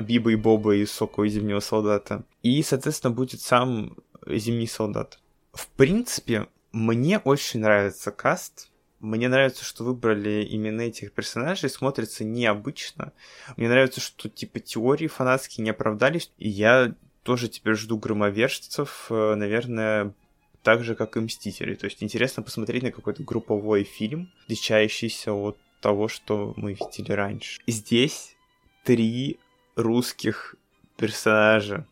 Биба 0.00 0.32
и 0.32 0.36
Боба 0.36 0.74
из 0.76 0.90
Сока 0.92 1.22
и 1.24 1.28
Зимнего 1.28 1.60
Солдата. 1.60 2.24
И, 2.42 2.62
соответственно, 2.62 3.14
будет 3.14 3.40
сам 3.40 3.96
Зимний 4.26 4.66
Солдат. 4.66 5.18
В 5.52 5.68
принципе, 5.68 6.48
мне 6.72 7.18
очень 7.18 7.60
нравится 7.60 8.10
каст, 8.10 8.70
мне 9.00 9.28
нравится, 9.28 9.64
что 9.64 9.82
выбрали 9.82 10.44
именно 10.44 10.82
этих 10.82 11.12
персонажей, 11.12 11.68
смотрится 11.68 12.24
необычно. 12.24 13.12
Мне 13.56 13.68
нравится, 13.68 14.00
что 14.00 14.28
типа 14.28 14.60
теории 14.60 15.08
фанатские 15.08 15.64
не 15.64 15.70
оправдались. 15.70 16.30
И 16.38 16.48
я 16.48 16.94
тоже 17.24 17.48
теперь 17.48 17.74
жду 17.74 17.98
громовержцев, 17.98 19.06
э, 19.10 19.34
наверное, 19.34 20.14
так 20.62 20.84
же, 20.84 20.94
как 20.94 21.16
и 21.16 21.20
Мстители. 21.20 21.74
То 21.74 21.86
есть 21.86 22.02
интересно 22.02 22.42
посмотреть 22.42 22.82
на 22.82 22.92
какой-то 22.92 23.22
групповой 23.22 23.84
фильм, 23.84 24.30
отличающийся 24.44 25.32
от 25.32 25.58
того, 25.80 26.08
что 26.08 26.54
мы 26.56 26.74
видели 26.74 27.12
раньше. 27.12 27.60
Здесь 27.66 28.36
три 28.84 29.38
русских 29.74 30.54
персонажа. 30.96 31.86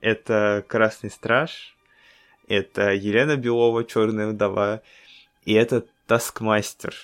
Это 0.00 0.64
Красный 0.68 1.10
Страж, 1.10 1.76
это 2.46 2.92
Елена 2.92 3.36
Белова, 3.36 3.84
Черная 3.84 4.28
вдова, 4.28 4.82
и 5.44 5.52
это 5.52 5.84
Таскмастер. 6.06 6.94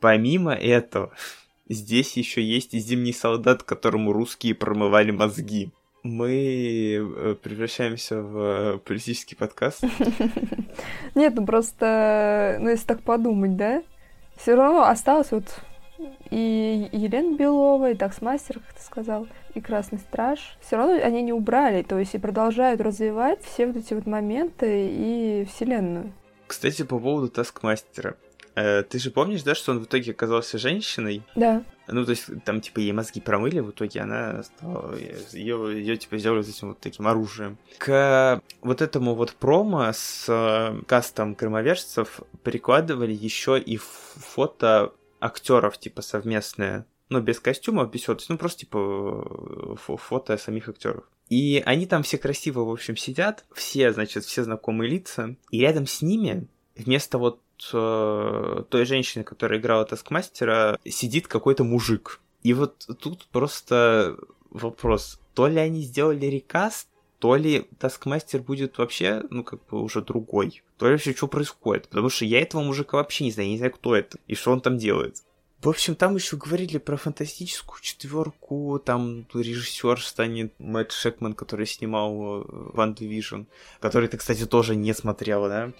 Помимо 0.00 0.52
этого, 0.52 1.12
здесь 1.68 2.16
еще 2.16 2.42
есть 2.42 2.72
Зимний 2.72 3.12
солдат, 3.12 3.62
которому 3.62 4.12
русские 4.12 4.54
промывали 4.54 5.10
мозги. 5.10 5.72
Мы 6.04 6.96
э, 6.96 7.34
превращаемся 7.42 8.20
в 8.20 8.38
э, 8.38 8.78
политический 8.78 9.34
подкаст. 9.34 9.82
Нет, 11.14 11.32
ну 11.34 11.46
просто, 11.46 12.58
ну 12.60 12.68
если 12.68 12.84
так 12.84 13.00
подумать, 13.02 13.56
да, 13.56 13.82
все 14.36 14.54
равно 14.54 14.82
осталось 14.82 15.30
вот 15.30 15.62
и 16.30 16.90
Елена 16.92 17.34
Белова, 17.36 17.92
и 17.92 17.94
Таксмастер, 17.94 18.60
как 18.60 18.74
ты 18.74 18.82
сказал, 18.82 19.26
и 19.54 19.62
Красный 19.62 19.98
Страж. 19.98 20.58
Все 20.60 20.76
равно 20.76 20.94
они 21.02 21.22
не 21.22 21.32
убрали, 21.32 21.82
то 21.82 21.98
есть 21.98 22.14
и 22.14 22.18
продолжают 22.18 22.82
развивать 22.82 23.42
все 23.42 23.66
вот 23.66 23.76
эти 23.76 23.94
вот 23.94 24.04
моменты 24.04 24.88
и 24.90 25.46
вселенную. 25.50 26.12
Кстати, 26.46 26.82
по 26.82 26.98
поводу 26.98 27.30
Таскмастера. 27.30 28.16
Э, 28.54 28.82
ты 28.82 28.98
же 28.98 29.10
помнишь, 29.10 29.42
да, 29.42 29.54
что 29.54 29.72
он 29.72 29.80
в 29.80 29.84
итоге 29.84 30.12
оказался 30.12 30.58
женщиной? 30.58 31.22
Да. 31.34 31.64
Ну, 31.86 32.04
то 32.04 32.10
есть, 32.10 32.26
там, 32.44 32.60
типа, 32.60 32.78
ей 32.80 32.92
мозги 32.92 33.20
промыли, 33.20 33.60
в 33.60 33.70
итоге 33.70 34.00
она 34.00 34.42
стала... 34.42 34.96
Ее, 35.32 35.78
ее 35.78 35.96
типа, 35.96 36.18
сделали 36.18 36.48
этим 36.48 36.68
вот 36.68 36.80
таким 36.80 37.06
оружием. 37.06 37.58
К 37.78 38.40
вот 38.62 38.80
этому 38.80 39.14
вот 39.14 39.32
промо 39.32 39.90
с 39.92 40.26
э, 40.28 40.82
кастом 40.86 41.34
громовержцев 41.34 42.20
прикладывали 42.42 43.12
еще 43.12 43.58
и 43.58 43.76
фото 43.76 44.92
актеров, 45.20 45.78
типа, 45.78 46.02
совместное. 46.02 46.86
Ну, 47.10 47.20
без 47.20 47.38
костюмов, 47.40 47.90
без 47.90 48.02
всего. 48.02 48.16
Ну, 48.28 48.38
просто, 48.38 48.60
типа, 48.60 49.76
фото 49.76 50.38
самих 50.38 50.68
актеров. 50.68 51.04
И 51.28 51.62
они 51.64 51.86
там 51.86 52.02
все 52.02 52.18
красиво, 52.18 52.60
в 52.64 52.70
общем, 52.70 52.96
сидят, 52.96 53.44
все, 53.52 53.92
значит, 53.92 54.24
все 54.24 54.44
знакомые 54.44 54.90
лица, 54.90 55.36
и 55.50 55.60
рядом 55.60 55.86
с 55.86 56.02
ними 56.02 56.46
вместо 56.76 57.18
вот 57.18 57.40
э, 57.72 58.64
той 58.68 58.84
женщины, 58.84 59.24
которая 59.24 59.58
играла 59.58 59.84
Таскмастера, 59.84 60.78
сидит 60.84 61.28
какой-то 61.28 61.64
мужик. 61.64 62.20
И 62.42 62.52
вот 62.52 62.86
тут 63.00 63.26
просто 63.26 64.16
вопрос, 64.50 65.20
то 65.34 65.46
ли 65.46 65.58
они 65.58 65.82
сделали 65.82 66.26
рекаст, 66.26 66.88
то 67.18 67.36
ли 67.36 67.66
Таскмастер 67.78 68.42
будет 68.42 68.76
вообще, 68.78 69.22
ну, 69.30 69.44
как 69.44 69.64
бы 69.66 69.80
уже 69.82 70.02
другой, 70.02 70.62
то 70.76 70.86
ли 70.86 70.92
вообще 70.92 71.14
что 71.14 71.26
происходит, 71.26 71.88
потому 71.88 72.10
что 72.10 72.24
я 72.24 72.40
этого 72.40 72.62
мужика 72.62 72.98
вообще 72.98 73.24
не 73.24 73.30
знаю, 73.30 73.48
я 73.48 73.52
не 73.52 73.58
знаю, 73.58 73.72
кто 73.72 73.96
это 73.96 74.18
и 74.26 74.34
что 74.34 74.52
он 74.52 74.60
там 74.60 74.76
делает. 74.76 75.22
В 75.62 75.68
общем, 75.70 75.94
там 75.94 76.14
еще 76.14 76.36
говорили 76.36 76.76
про 76.76 76.98
фантастическую 76.98 77.80
четверку, 77.80 78.78
там 78.84 79.26
режиссер 79.32 79.98
станет 80.02 80.52
Мэтт 80.58 80.92
Шекман, 80.92 81.32
который 81.32 81.64
снимал 81.64 82.44
Ван 82.74 82.92
Division, 82.92 83.46
который 83.80 84.10
ты, 84.10 84.18
кстати, 84.18 84.44
тоже 84.44 84.76
не 84.76 84.92
смотрел, 84.92 85.48
да? 85.48 85.72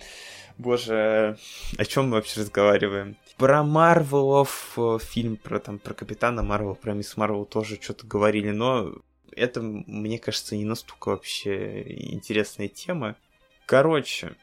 Боже, 0.59 1.37
о 1.77 1.85
чем 1.85 2.07
мы 2.07 2.13
вообще 2.13 2.41
разговариваем? 2.41 3.17
Про 3.37 3.65
Марвелов 3.65 4.75
э, 4.77 4.99
фильм 5.03 5.37
про 5.37 5.59
там 5.59 5.79
про 5.79 5.95
Капитана 5.95 6.43
Марвел, 6.43 6.77
про 6.77 6.95
Мисс 6.95 7.17
Марвел 7.17 7.45
тоже 7.45 7.79
что-то 7.81 8.07
говорили, 8.07 8.51
но 8.51 8.95
это, 9.35 9.61
мне 9.61 10.19
кажется, 10.19 10.57
не 10.57 10.65
настолько 10.65 11.09
вообще 11.09 11.83
интересная 12.13 12.69
тема. 12.69 13.17
Короче, 13.67 14.37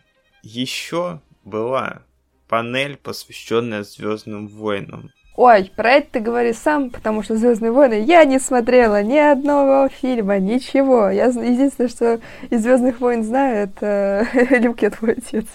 еще 0.43 1.21
была 1.45 2.03
панель, 2.49 2.97
посвященная 2.97 3.83
Звездным 3.83 4.49
войнам. 4.49 5.11
Ой, 5.35 5.71
про 5.75 5.93
это 5.93 6.07
ты 6.13 6.19
говори 6.19 6.51
сам, 6.53 6.89
потому 6.89 7.23
что 7.23 7.37
Звездные 7.37 7.71
войны 7.71 8.03
я 8.05 8.25
не 8.25 8.37
смотрела 8.39 9.01
ни 9.01 9.17
одного 9.17 9.87
фильма, 9.87 10.39
ничего. 10.39 11.09
Я 11.09 11.25
единственное, 11.25 11.87
что 11.87 12.19
из 12.49 12.61
Звездных 12.61 12.99
войн 12.99 13.23
знаю, 13.23 13.69
это 13.69 14.27
Люк, 14.59 14.81
я 14.81 14.89
твой 14.89 15.13
отец. 15.13 15.45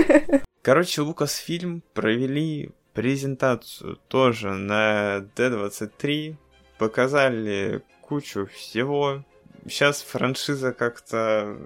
Короче, 0.62 1.02
Лукасфильм 1.02 1.82
провели 1.94 2.70
презентацию 2.92 3.98
тоже 4.08 4.50
на 4.50 5.24
D23, 5.36 6.34
показали 6.76 7.82
кучу 8.02 8.46
всего. 8.46 9.24
Сейчас 9.66 10.02
франшиза 10.02 10.72
как-то 10.72 11.56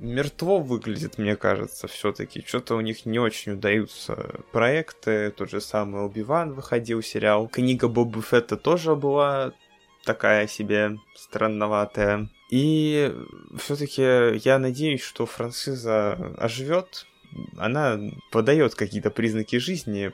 мертво 0.00 0.58
выглядит, 0.58 1.18
мне 1.18 1.36
кажется, 1.36 1.86
все-таки. 1.86 2.42
Что-то 2.46 2.74
у 2.74 2.80
них 2.80 3.06
не 3.06 3.18
очень 3.18 3.52
удаются 3.52 4.40
проекты. 4.52 5.30
Тот 5.30 5.50
же 5.50 5.60
самый 5.60 6.04
Убиван 6.04 6.54
выходил 6.54 7.02
сериал. 7.02 7.48
Книга 7.48 7.88
Боба 7.88 8.22
Фетта 8.22 8.56
тоже 8.56 8.96
была 8.96 9.52
такая 10.04 10.46
себе 10.46 10.96
странноватая. 11.14 12.28
И 12.50 13.14
все-таки 13.58 14.38
я 14.44 14.58
надеюсь, 14.58 15.02
что 15.02 15.26
франшиза 15.26 16.12
оживет. 16.38 17.06
Она 17.56 18.00
подает 18.32 18.74
какие-то 18.74 19.10
признаки 19.10 19.56
жизни, 19.56 20.12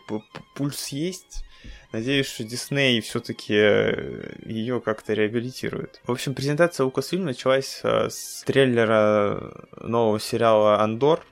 пульс 0.54 0.88
есть. 0.88 1.45
Надеюсь, 1.92 2.26
что 2.26 2.44
Дисней 2.44 3.00
все-таки 3.00 3.54
э, 3.54 4.36
ее 4.44 4.80
как-то 4.80 5.14
реабилитирует. 5.14 6.00
В 6.04 6.12
общем, 6.12 6.34
презентация 6.34 6.86
Lucasfilm 6.86 7.22
началась 7.22 7.80
э, 7.82 8.08
с 8.10 8.42
трейлера 8.44 9.66
нового 9.80 10.20
сериала 10.20 10.80
Андор. 10.80 11.24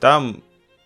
Там 0.00 0.42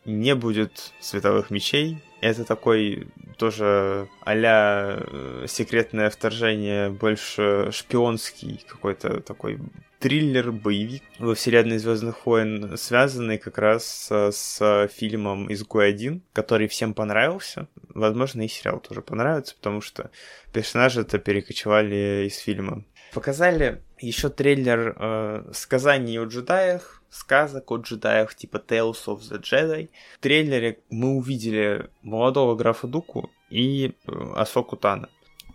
не 0.07 0.35
будет 0.35 0.93
световых 1.01 1.51
мечей. 1.51 2.03
Это 2.21 2.45
такой 2.45 3.09
тоже 3.37 4.09
э, 4.25 5.45
секретное 5.49 6.09
вторжение, 6.11 6.89
больше 6.91 7.71
шпионский 7.73 8.65
какой-то 8.67 9.21
такой 9.21 9.59
триллер, 9.99 10.53
боевик 10.53 11.03
во 11.19 11.35
вселенной 11.35 11.79
Звездных 11.79 12.27
войн, 12.27 12.77
связанный 12.77 13.39
как 13.39 13.59
раз 13.59 14.09
с 14.11 14.89
фильмом 14.93 15.53
«Изгой 15.53 15.89
один», 15.89 16.23
который 16.33 16.69
всем 16.69 16.95
понравился. 16.95 17.69
Возможно, 17.89 18.43
и 18.43 18.49
сериал 18.49 18.81
тоже 18.81 19.03
понравится, 19.03 19.55
потому 19.57 19.81
что 19.81 20.11
персонажи 20.53 21.01
это 21.01 21.19
перекочевали 21.19 22.27
из 22.29 22.39
фильма. 22.39 22.85
Показали 23.13 23.83
еще 23.99 24.29
трейлер 24.29 24.95
э, 24.99 25.51
сказаний 25.55 26.21
о 26.21 26.25
джедаях, 26.25 27.03
сказок 27.17 27.71
о 27.71 27.77
джедаях 27.77 28.35
типа 28.35 28.57
Tales 28.57 29.05
of 29.07 29.21
the 29.21 29.41
Jedi. 29.41 29.89
В 30.17 30.19
трейлере 30.21 30.79
мы 30.91 31.17
увидели 31.17 31.91
молодого 32.03 32.55
графа 32.55 32.87
Дуку 32.87 33.31
и 33.51 33.95
э, 34.07 34.13
Асоку 34.35 34.77
Тана. 34.77 35.09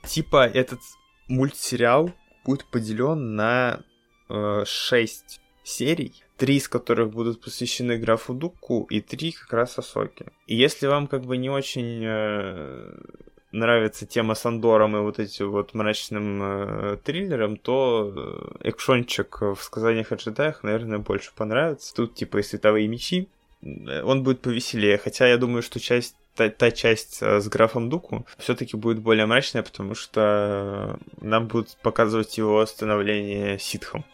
Типа 0.03 0.47
этот 0.47 0.79
мультсериал 1.27 2.11
будет 2.45 2.65
поделен 2.65 3.35
на 3.35 3.81
э, 4.29 4.63
6 4.65 5.41
серий, 5.63 6.13
три 6.37 6.55
из 6.55 6.67
которых 6.67 7.11
будут 7.11 7.41
посвящены 7.41 7.97
графу 7.97 8.33
Дуку 8.33 8.87
и 8.89 8.99
три 8.99 9.31
как 9.31 9.53
раз 9.53 9.77
Асоке. 9.77 10.31
И 10.47 10.55
если 10.55 10.87
вам 10.87 11.07
как 11.07 11.23
бы 11.23 11.37
не 11.37 11.49
очень 11.49 12.01
э, 12.03 12.93
нравится 13.51 14.05
тема 14.05 14.35
с 14.35 14.45
Андором 14.45 14.95
и 14.95 15.01
вот 15.01 15.19
этим 15.19 15.51
вот 15.51 15.73
мрачным 15.73 16.41
э, 16.41 16.97
триллером, 17.03 17.57
то 17.57 18.13
э, 18.63 18.69
экшончик 18.69 19.41
в 19.41 19.57
сказаниях 19.61 20.11
о 20.11 20.15
джедаях, 20.15 20.63
наверное, 20.63 20.99
больше 20.99 21.31
понравится. 21.35 21.93
Тут 21.93 22.15
типа 22.15 22.37
и 22.37 22.43
световые 22.43 22.87
мечи, 22.87 23.27
э, 23.61 24.01
он 24.03 24.23
будет 24.23 24.41
повеселее, 24.41 24.97
хотя 24.97 25.27
я 25.27 25.37
думаю, 25.37 25.63
что 25.63 25.79
часть 25.79 26.15
та, 26.35 26.49
та 26.49 26.71
часть 26.71 27.21
э, 27.21 27.39
с 27.39 27.47
графом 27.47 27.89
Дуку 27.89 28.25
все-таки 28.37 28.77
будет 28.77 28.99
более 28.99 29.25
мрачная, 29.25 29.63
потому 29.63 29.95
что 29.95 30.99
нам 31.19 31.47
будут 31.47 31.77
показывать 31.81 32.37
его 32.37 32.65
становление 32.65 33.59
ситхом. 33.59 34.05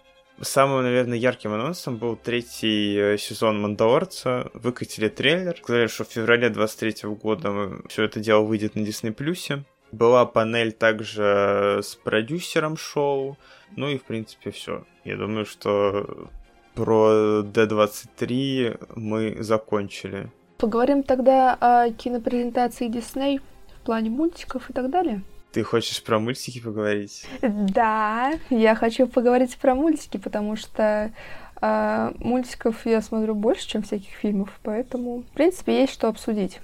Самым, 0.41 0.83
наверное, 0.83 1.17
ярким 1.17 1.53
анонсом 1.53 1.97
был 1.97 2.15
третий 2.15 2.95
э, 2.95 3.17
сезон 3.17 3.59
«Мандалорца». 3.59 4.51
Выкатили 4.53 5.09
трейлер. 5.09 5.57
Сказали, 5.57 5.87
что 5.87 6.03
в 6.03 6.09
феврале 6.09 6.49
23 6.49 7.09
года 7.09 7.71
все 7.89 8.03
это 8.03 8.19
дело 8.19 8.41
выйдет 8.43 8.75
на 8.75 8.81
Disney+. 8.81 9.63
Была 9.91 10.25
панель 10.25 10.73
также 10.73 11.79
с 11.81 11.95
продюсером 11.95 12.77
шоу. 12.77 13.37
Ну 13.75 13.89
и, 13.89 13.97
в 13.97 14.03
принципе, 14.03 14.51
все. 14.51 14.85
Я 15.03 15.17
думаю, 15.17 15.45
что 15.45 16.29
про 16.75 17.41
D23 17.41 18.93
мы 18.95 19.37
закончили. 19.39 20.31
Поговорим 20.59 21.01
тогда 21.01 21.55
о 21.59 21.89
кинопрезентации 21.91 22.89
Disney 22.89 23.41
в 23.75 23.85
плане 23.85 24.11
мультиков 24.11 24.69
и 24.69 24.73
так 24.73 24.91
далее. 24.91 25.23
Ты 25.57 25.63
хочешь 25.63 26.03
про 26.03 26.19
мультики 26.19 26.61
поговорить? 26.61 27.25
Да, 27.41 28.33
я 28.51 28.75
хочу 28.75 29.07
поговорить 29.07 29.57
про 29.57 29.73
мультики, 29.73 30.17
потому 30.17 30.55
что 30.55 31.11
э, 31.59 32.11
мультиков 32.19 32.85
я 32.85 33.01
смотрю 33.01 33.33
больше, 33.33 33.67
чем 33.67 33.81
всяких 33.81 34.11
фильмов, 34.11 34.51
поэтому, 34.61 35.23
в 35.23 35.33
принципе, 35.33 35.81
есть 35.81 35.93
что 35.93 36.09
обсудить. 36.09 36.61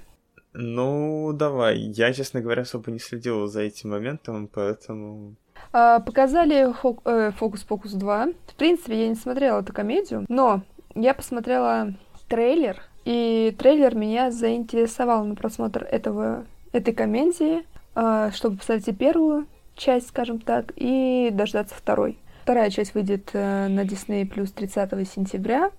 Ну, 0.52 1.32
давай. 1.34 1.76
Я, 1.76 2.12
честно 2.12 2.40
говоря, 2.40 2.62
особо 2.62 2.92
не 2.92 3.00
следил 3.00 3.48
за 3.48 3.62
этим 3.62 3.90
моментом, 3.90 4.46
поэтому... 4.46 5.34
Э, 5.72 5.98
показали 5.98 6.68
э, 7.04 7.32
«Фокус-покус 7.32 7.94
2». 7.96 8.36
В 8.46 8.54
принципе, 8.54 9.00
я 9.02 9.08
не 9.08 9.16
смотрела 9.16 9.58
эту 9.58 9.72
комедию, 9.72 10.24
но 10.28 10.62
я 10.94 11.14
посмотрела 11.14 11.94
трейлер, 12.28 12.80
и 13.04 13.52
трейлер 13.58 13.96
меня 13.96 14.30
заинтересовал 14.30 15.24
на 15.24 15.34
просмотр 15.34 15.82
этого, 15.82 16.46
этой 16.72 16.94
комедии. 16.94 17.64
А, 17.94 18.30
чтобы 18.32 18.56
посмотреть 18.56 18.96
первую 18.98 19.46
часть, 19.76 20.08
скажем 20.08 20.38
так, 20.38 20.72
и 20.76 21.30
дождаться 21.32 21.74
второй. 21.74 22.18
Вторая 22.42 22.70
часть 22.70 22.94
выйдет 22.94 23.30
э, 23.32 23.68
на 23.68 23.84
Disney 23.84 24.26
плюс 24.26 24.52
30 24.52 24.90
сентября. 25.08 25.70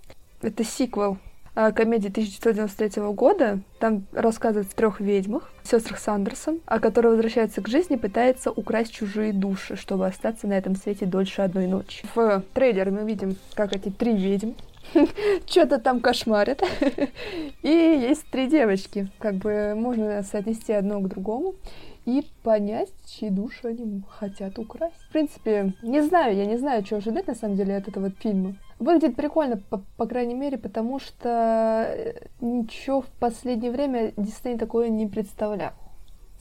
Это 0.41 0.63
сиквел 0.63 1.17
э, 1.55 1.71
комедии 1.71 2.09
1993 2.09 3.03
года. 3.13 3.59
Там 3.79 4.05
рассказывают 4.13 4.71
о 4.71 4.75
трех 4.75 4.99
ведьмах, 4.99 5.51
сестрах 5.63 5.99
Сандерсон, 5.99 6.61
а 6.65 6.79
которая 6.79 7.13
возвращается 7.13 7.61
к 7.61 7.67
жизни, 7.67 7.97
пытается 7.97 8.51
украсть 8.51 8.93
чужие 8.93 9.31
души, 9.31 9.75
чтобы 9.75 10.07
остаться 10.07 10.47
на 10.47 10.53
этом 10.57 10.75
свете 10.75 11.05
дольше 11.05 11.41
одной 11.41 11.67
ночи. 11.67 12.05
В 12.15 12.43
трейлере 12.53 12.91
мы 12.91 13.05
видим, 13.05 13.35
как 13.53 13.75
эти 13.75 13.89
три 13.89 14.15
ведьм 14.15 14.53
что-то 15.45 15.79
там 15.79 15.99
кошмарят. 15.99 16.63
И 17.61 17.69
есть 17.69 18.25
три 18.31 18.47
девочки. 18.47 19.11
Как 19.19 19.35
бы 19.35 19.73
можно 19.75 20.23
соотнести 20.23 20.73
одно 20.73 20.99
к 20.99 21.07
другому 21.07 21.55
и 22.05 22.25
понять, 22.43 22.89
чьи 23.05 23.29
души 23.29 23.67
они 23.67 24.03
хотят 24.07 24.59
украсть. 24.59 24.95
В 25.09 25.11
принципе, 25.11 25.73
не 25.81 26.01
знаю, 26.01 26.35
я 26.35 26.45
не 26.45 26.57
знаю, 26.57 26.85
что 26.85 26.97
ожидать 26.97 27.27
на 27.27 27.35
самом 27.35 27.57
деле 27.57 27.75
от 27.75 27.87
этого 27.87 28.11
фильма. 28.11 28.55
Выглядит 28.79 29.15
прикольно, 29.15 29.57
по, 29.57 29.83
по 29.97 30.05
крайней 30.05 30.35
мере, 30.35 30.57
потому 30.57 30.99
что 30.99 31.87
э, 31.89 32.27
ничего 32.41 33.01
в 33.01 33.07
последнее 33.19 33.71
время 33.71 34.13
Дисней 34.17 34.57
такое 34.57 34.89
не 34.89 35.07
представлял. 35.07 35.73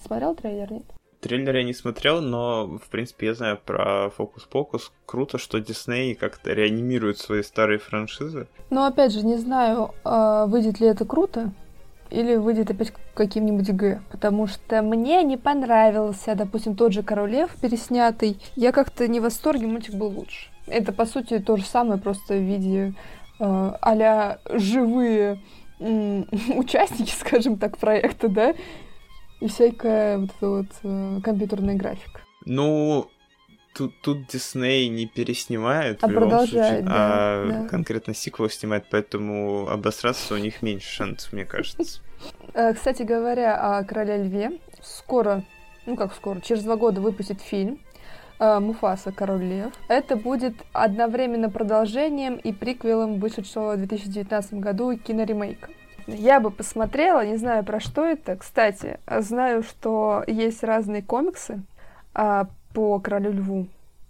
Смотрел 0.02 0.34
трейлер, 0.34 0.70
нет? 0.72 0.84
Трейлер 1.20 1.56
я 1.56 1.64
не 1.64 1.72
смотрел, 1.72 2.20
но, 2.20 2.66
в 2.78 2.90
принципе, 2.90 3.28
я 3.28 3.34
знаю 3.34 3.58
про 3.64 4.10
Фокус-Покус. 4.10 4.92
Круто, 5.06 5.38
что 5.38 5.58
Дисней 5.58 6.14
как-то 6.14 6.52
реанимирует 6.52 7.16
свои 7.16 7.42
старые 7.42 7.78
франшизы. 7.78 8.46
Но, 8.68 8.84
опять 8.84 9.12
же, 9.12 9.24
не 9.24 9.36
знаю, 9.36 9.92
а, 10.04 10.44
выйдет 10.44 10.80
ли 10.80 10.86
это 10.86 11.06
круто, 11.06 11.52
или 12.14 12.36
выйдет 12.36 12.70
опять 12.70 12.92
каким-нибудь 13.14 13.70
Г. 13.70 14.00
Потому 14.10 14.46
что 14.46 14.82
мне 14.82 15.22
не 15.22 15.36
понравился, 15.36 16.34
допустим, 16.34 16.76
тот 16.76 16.92
же 16.92 17.02
Король 17.02 17.32
Лев 17.32 17.50
переснятый. 17.60 18.38
Я 18.54 18.72
как-то 18.72 19.08
не 19.08 19.20
в 19.20 19.24
восторге, 19.24 19.66
мультик 19.66 19.94
был 19.94 20.08
лучше. 20.08 20.48
Это, 20.66 20.92
по 20.92 21.06
сути, 21.06 21.38
то 21.40 21.56
же 21.56 21.64
самое, 21.64 22.00
просто 22.00 22.34
в 22.34 22.42
виде 22.42 22.94
э, 23.40 23.44
а 23.44 24.38
живые 24.50 25.40
э, 25.80 26.22
участники, 26.56 27.10
скажем 27.10 27.58
так, 27.58 27.78
проекта, 27.78 28.28
да, 28.28 28.54
и 29.40 29.48
всякая 29.48 30.18
вот 30.18 30.30
эта 30.36 30.48
вот 30.48 30.66
э, 30.84 31.20
компьютерная 31.22 31.74
графика. 31.74 32.20
Ну, 32.46 33.08
тут, 33.74 34.00
тут 34.00 34.26
Дисней 34.28 34.88
не 34.88 35.06
переснимает 35.06 36.02
а 36.02 36.06
в 36.06 36.10
любом 36.10 36.46
случае, 36.46 36.82
да, 36.82 36.92
а 36.92 37.46
да. 37.46 37.68
конкретно 37.68 38.14
сиквел 38.14 38.48
снимает, 38.48 38.86
поэтому 38.90 39.68
обосраться 39.68 40.34
у 40.34 40.38
них 40.38 40.62
меньше 40.62 40.90
шансов, 40.90 41.32
мне 41.32 41.44
кажется. 41.44 42.00
Э, 42.54 42.72
кстати 42.72 43.02
говоря, 43.02 43.78
о 43.78 43.84
Короле 43.84 44.16
Льве, 44.22 44.58
скоро, 44.80 45.42
ну 45.84 45.94
как 45.94 46.14
скоро, 46.14 46.40
через 46.40 46.62
два 46.62 46.76
года 46.76 47.02
выпустит 47.02 47.42
фильм 47.42 47.78
э, 48.38 48.60
Муфаса 48.60 49.12
Король 49.12 49.42
Лев. 49.44 49.72
Это 49.88 50.16
будет 50.16 50.54
одновременно 50.72 51.50
продолжением 51.50 52.36
и 52.36 52.52
приквелом 52.54 53.20
вышедшего 53.20 53.74
в 53.74 53.76
2019 53.76 54.54
году 54.54 54.96
киноремейка. 54.96 55.68
Я 56.06 56.40
бы 56.40 56.50
посмотрела, 56.50 57.26
не 57.26 57.36
знаю 57.36 57.62
про 57.62 57.78
что 57.78 58.06
это. 58.06 58.36
Кстати, 58.36 59.00
знаю, 59.06 59.62
что 59.62 60.24
есть 60.26 60.62
разные 60.62 61.02
комиксы 61.02 61.62
а, 62.14 62.46
по 62.74 62.98
Королю 62.98 63.32
Льву. 63.32 63.68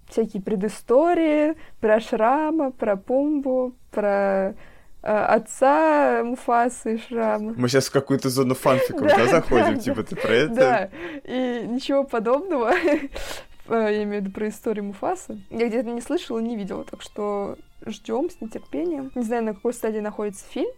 Всякие 0.09 0.43
предыстории 0.43 1.55
про 1.81 2.01
Шрама, 2.01 2.73
про 2.73 2.97
Пумбу, 2.97 3.75
про 3.91 4.55
а, 5.03 5.27
отца 5.35 6.25
Муфасы 6.25 6.97
и 6.97 6.99
Шрама. 6.99 7.55
Мы 7.57 7.69
сейчас 7.69 7.87
в 7.87 7.93
какую-то 7.93 8.31
зону 8.31 8.55
фанфиков, 8.55 9.03
да, 9.03 9.29
заходим, 9.29 9.79
типа 9.79 10.03
ты 10.03 10.17
про 10.17 10.33
это? 10.33 10.55
Да, 10.55 10.89
и 11.25 11.67
ничего 11.67 12.05
подобного, 12.05 12.73
я 13.69 14.03
имею 14.03 14.23
в 14.23 14.25
виду 14.25 14.31
про 14.31 14.49
историю 14.49 14.85
Муфасы, 14.85 15.41
я 15.51 15.69
где-то 15.69 15.91
не 15.91 16.01
слышала, 16.01 16.39
не 16.39 16.57
видела, 16.57 16.85
так 16.85 17.03
что 17.03 17.57
ждем 17.87 18.31
с 18.31 18.41
нетерпением. 18.41 19.11
Не 19.15 19.23
знаю, 19.23 19.45
на 19.45 19.55
какой 19.55 19.75
стадии 19.75 20.01
находится 20.01 20.45
фильм 20.47 20.71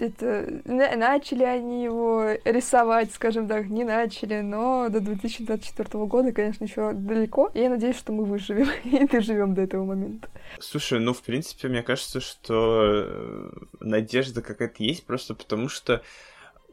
это 0.00 0.62
начали 0.64 1.44
они 1.44 1.84
его 1.84 2.32
рисовать, 2.44 3.12
скажем 3.12 3.48
так, 3.48 3.68
не 3.68 3.84
начали, 3.84 4.40
но 4.40 4.88
до 4.88 5.00
2024 5.00 6.04
года, 6.06 6.32
конечно, 6.32 6.64
еще 6.64 6.92
далеко. 6.92 7.50
Я 7.54 7.70
надеюсь, 7.70 7.98
что 7.98 8.12
мы 8.12 8.24
выживем 8.24 8.68
и 8.84 9.06
доживем 9.06 9.54
до 9.54 9.62
этого 9.62 9.84
момента. 9.84 10.28
Слушай, 10.58 11.00
ну, 11.00 11.12
в 11.12 11.22
принципе, 11.22 11.68
мне 11.68 11.82
кажется, 11.82 12.20
что 12.20 12.82
э, 12.82 13.50
надежда 13.80 14.42
какая-то 14.42 14.82
есть, 14.82 15.04
просто 15.06 15.34
потому 15.34 15.68
что 15.68 16.02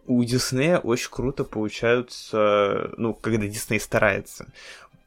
у 0.06 0.24
Диснея 0.24 0.80
очень 0.80 1.12
круто 1.12 1.44
получаются, 1.44 2.92
ну, 2.98 3.14
когда 3.14 3.48
Дисней 3.48 3.80
старается, 3.80 4.48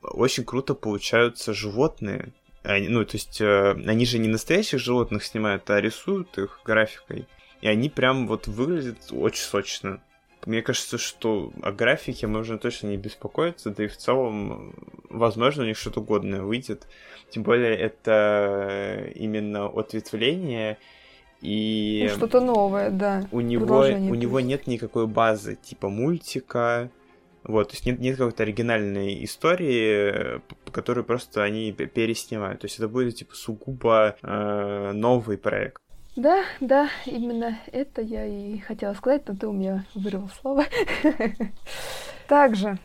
очень 0.03 0.45
круто 0.45 0.75
получаются 0.75 1.55
животные. 1.55 2.33
Они, 2.63 2.89
ну, 2.89 3.05
то 3.05 3.17
есть, 3.17 3.41
э, 3.41 3.73
они 3.73 4.05
же 4.05 4.19
не 4.19 4.29
настоящих 4.29 4.79
животных 4.79 5.25
снимают, 5.25 5.69
а 5.71 5.81
рисуют 5.81 6.37
их 6.39 6.61
графикой. 6.65 7.27
И 7.61 7.69
они 7.69 7.89
прям 7.89 8.27
вот 8.27 8.47
выглядят 8.47 9.13
очень 9.13 9.43
сочно. 9.43 10.01
Мне 10.47 10.63
кажется, 10.63 10.97
что 10.97 11.53
о 11.63 11.71
графике 11.71 12.27
можно 12.27 12.59
точно 12.59 12.89
не 12.89 12.97
беспокоиться, 12.97 13.71
да 13.71 13.85
и 13.85 13.89
в 13.89 13.97
целом, 13.97 14.75
возможно, 15.11 15.65
у 15.65 15.67
них 15.67 15.77
что-то 15.77 16.01
годное 16.01 16.41
выйдет. 16.41 16.87
Тем 17.29 17.43
более, 17.43 17.77
это 17.77 19.11
именно 19.15 19.67
ответвление, 19.67 20.79
и... 21.43 22.07
Ну, 22.11 22.17
что-то 22.17 22.41
новое, 22.41 22.91
да. 22.91 23.27
У 23.31 23.41
него, 23.41 23.81
у 23.81 24.15
него 24.15 24.41
нет 24.41 24.67
никакой 24.67 25.07
базы, 25.07 25.57
типа 25.57 25.89
мультика, 25.89 26.91
вот, 27.45 27.69
то 27.69 27.75
есть 27.75 27.87
нет, 27.87 27.99
нет 28.01 28.17
какой-то 28.17 28.43
оригинальной 28.43 29.25
истории, 29.25 30.41
которую 30.71 31.05
просто 31.05 31.43
они 31.43 31.73
переснимают. 31.73 32.61
То 32.61 32.67
есть 32.67 32.79
это 32.79 32.89
будет, 32.89 33.17
типа, 33.17 33.35
сугубо 33.35 34.17
э, 34.23 34.93
новый 34.93 35.39
проект. 35.39 35.83
Да, 36.17 36.43
да, 36.61 36.89
именно 37.07 37.59
это 37.73 38.03
я 38.03 38.27
и 38.27 38.59
хотела 38.59 38.95
сказать, 38.95 39.23
но 39.29 39.37
ты 39.37 39.47
у 39.47 39.53
меня 39.53 39.85
вырвал 39.95 40.29
слово. 40.41 40.65
Также, 42.29 42.79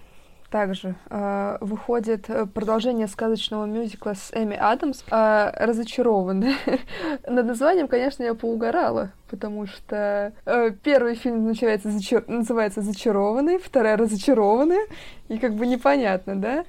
также 0.49 0.95
э, 1.09 1.57
выходит 1.59 2.27
продолжение 2.53 3.07
сказочного 3.07 3.65
мюзикла 3.65 4.13
с 4.13 4.31
Эми 4.33 4.55
Адамс 4.55 5.03
э, 5.11 5.51
«Разочарованы». 5.53 6.55
Над 7.27 7.45
названием, 7.45 7.87
конечно, 7.87 8.23
я 8.23 8.33
поугорала, 8.33 9.11
потому 9.29 9.67
что 9.67 10.33
э, 10.45 10.71
первый 10.83 11.15
фильм 11.15 11.45
называется, 11.45 11.91
зачар... 11.91 12.23
называется 12.27 12.81
«Зачарованный», 12.81 13.57
вторая 13.59 13.97
«Разочарованная», 13.97 14.87
и 15.27 15.37
как 15.37 15.55
бы 15.55 15.67
непонятно, 15.67 16.35
да? 16.35 16.65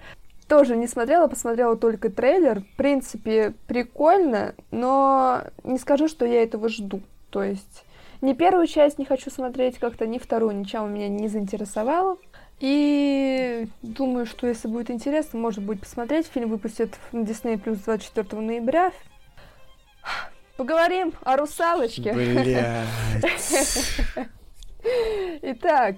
Тоже 0.49 0.77
не 0.77 0.87
смотрела, 0.87 1.27
посмотрела 1.27 1.77
только 1.77 2.09
трейлер. 2.09 2.61
В 2.61 2.77
принципе, 2.77 3.55
прикольно, 3.67 4.55
но 4.71 5.43
не 5.65 5.79
скажу, 5.79 6.09
что 6.09 6.25
я 6.25 6.43
этого 6.43 6.69
жду. 6.69 7.01
То 7.31 7.43
есть 7.43 7.85
ни 8.21 8.33
первую 8.33 8.67
часть 8.67 8.99
не 8.99 9.05
хочу 9.05 9.31
смотреть 9.31 9.79
как-то, 9.79 10.07
ни 10.07 10.19
вторую, 10.19 10.57
ничем 10.57 10.93
меня 10.93 11.09
не 11.09 11.29
заинтересовало. 11.29 12.19
И 12.61 13.69
думаю, 13.83 14.25
что 14.25 14.47
если 14.47 14.69
будет 14.69 14.91
интересно, 14.91 15.39
может 15.39 15.63
быть, 15.63 15.81
посмотреть. 15.81 16.27
Фильм 16.27 16.51
выпустят 16.51 16.95
на 17.13 17.21
Disney 17.21 17.63
Plus 17.63 17.85
24 17.85 18.41
ноября. 18.41 18.93
Поговорим 20.57 21.13
о 21.23 21.37
русалочке. 21.37 22.15
Блять. 22.15 22.65
Итак, 25.43 25.97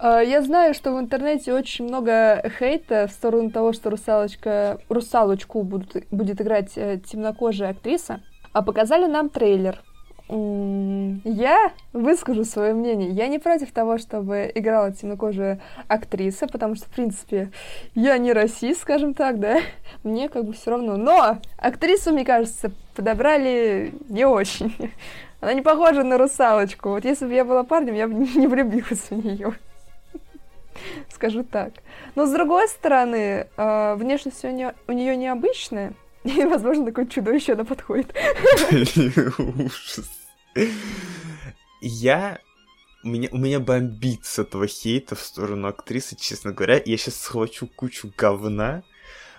я 0.00 0.42
знаю, 0.42 0.74
что 0.74 0.94
в 0.94 1.00
интернете 1.00 1.52
очень 1.52 1.86
много 1.86 2.42
хейта 2.58 3.06
в 3.08 3.12
сторону 3.12 3.50
того, 3.50 3.72
что 3.72 3.90
русалочка, 3.90 4.78
русалочку 4.88 5.62
будут, 5.62 6.04
будет 6.10 6.40
играть 6.40 6.72
э, 6.76 6.98
темнокожая 6.98 7.70
актриса. 7.70 8.20
А 8.52 8.62
показали 8.62 9.06
нам 9.06 9.28
трейлер. 9.28 9.82
Я 10.30 11.72
выскажу 11.94 12.44
свое 12.44 12.74
мнение. 12.74 13.10
Я 13.10 13.28
не 13.28 13.38
против 13.38 13.72
того, 13.72 13.96
чтобы 13.96 14.52
играла 14.54 14.92
темнокожая 14.92 15.60
актриса, 15.88 16.46
потому 16.46 16.74
что, 16.74 16.84
в 16.84 16.90
принципе, 16.90 17.50
я 17.94 18.18
не 18.18 18.34
расист, 18.34 18.82
скажем 18.82 19.14
так, 19.14 19.40
да. 19.40 19.60
Мне 20.04 20.28
как 20.28 20.44
бы 20.44 20.52
все 20.52 20.72
равно. 20.72 20.96
Но 20.96 21.38
актрису, 21.56 22.12
мне 22.12 22.26
кажется, 22.26 22.72
подобрали 22.94 23.94
не 24.08 24.26
очень. 24.26 24.92
Она 25.40 25.54
не 25.54 25.62
похожа 25.62 26.02
на 26.02 26.18
русалочку. 26.18 26.90
Вот 26.90 27.04
если 27.04 27.26
бы 27.26 27.32
я 27.32 27.44
была 27.44 27.62
парнем, 27.62 27.94
я 27.94 28.06
бы 28.06 28.14
не 28.36 28.46
влюбилась 28.46 29.10
в 29.10 29.24
нее. 29.24 29.54
Скажу 31.18 31.42
так. 31.42 31.72
Но 32.14 32.26
с 32.26 32.32
другой 32.32 32.68
стороны, 32.68 33.48
э, 33.56 33.94
внешность 33.96 34.44
у 34.44 34.50
нее, 34.50 34.76
у 34.86 34.92
нее 34.92 35.16
необычная. 35.16 35.94
И, 36.24 36.44
возможно, 36.44 36.86
такое 36.86 37.06
чудовище 37.06 37.54
она 37.54 37.64
подходит. 37.64 38.14
Ужас. 38.70 40.08
Я... 41.80 42.38
У 43.02 43.08
меня, 43.08 43.28
у 43.32 43.36
меня 43.36 43.58
бомбит 43.58 44.24
с 44.24 44.38
этого 44.38 44.68
хейта 44.68 45.16
в 45.16 45.20
сторону 45.20 45.66
актрисы, 45.66 46.14
честно 46.16 46.52
говоря. 46.52 46.80
Я 46.84 46.96
сейчас 46.96 47.16
схвачу 47.16 47.66
кучу 47.66 48.12
говна, 48.16 48.84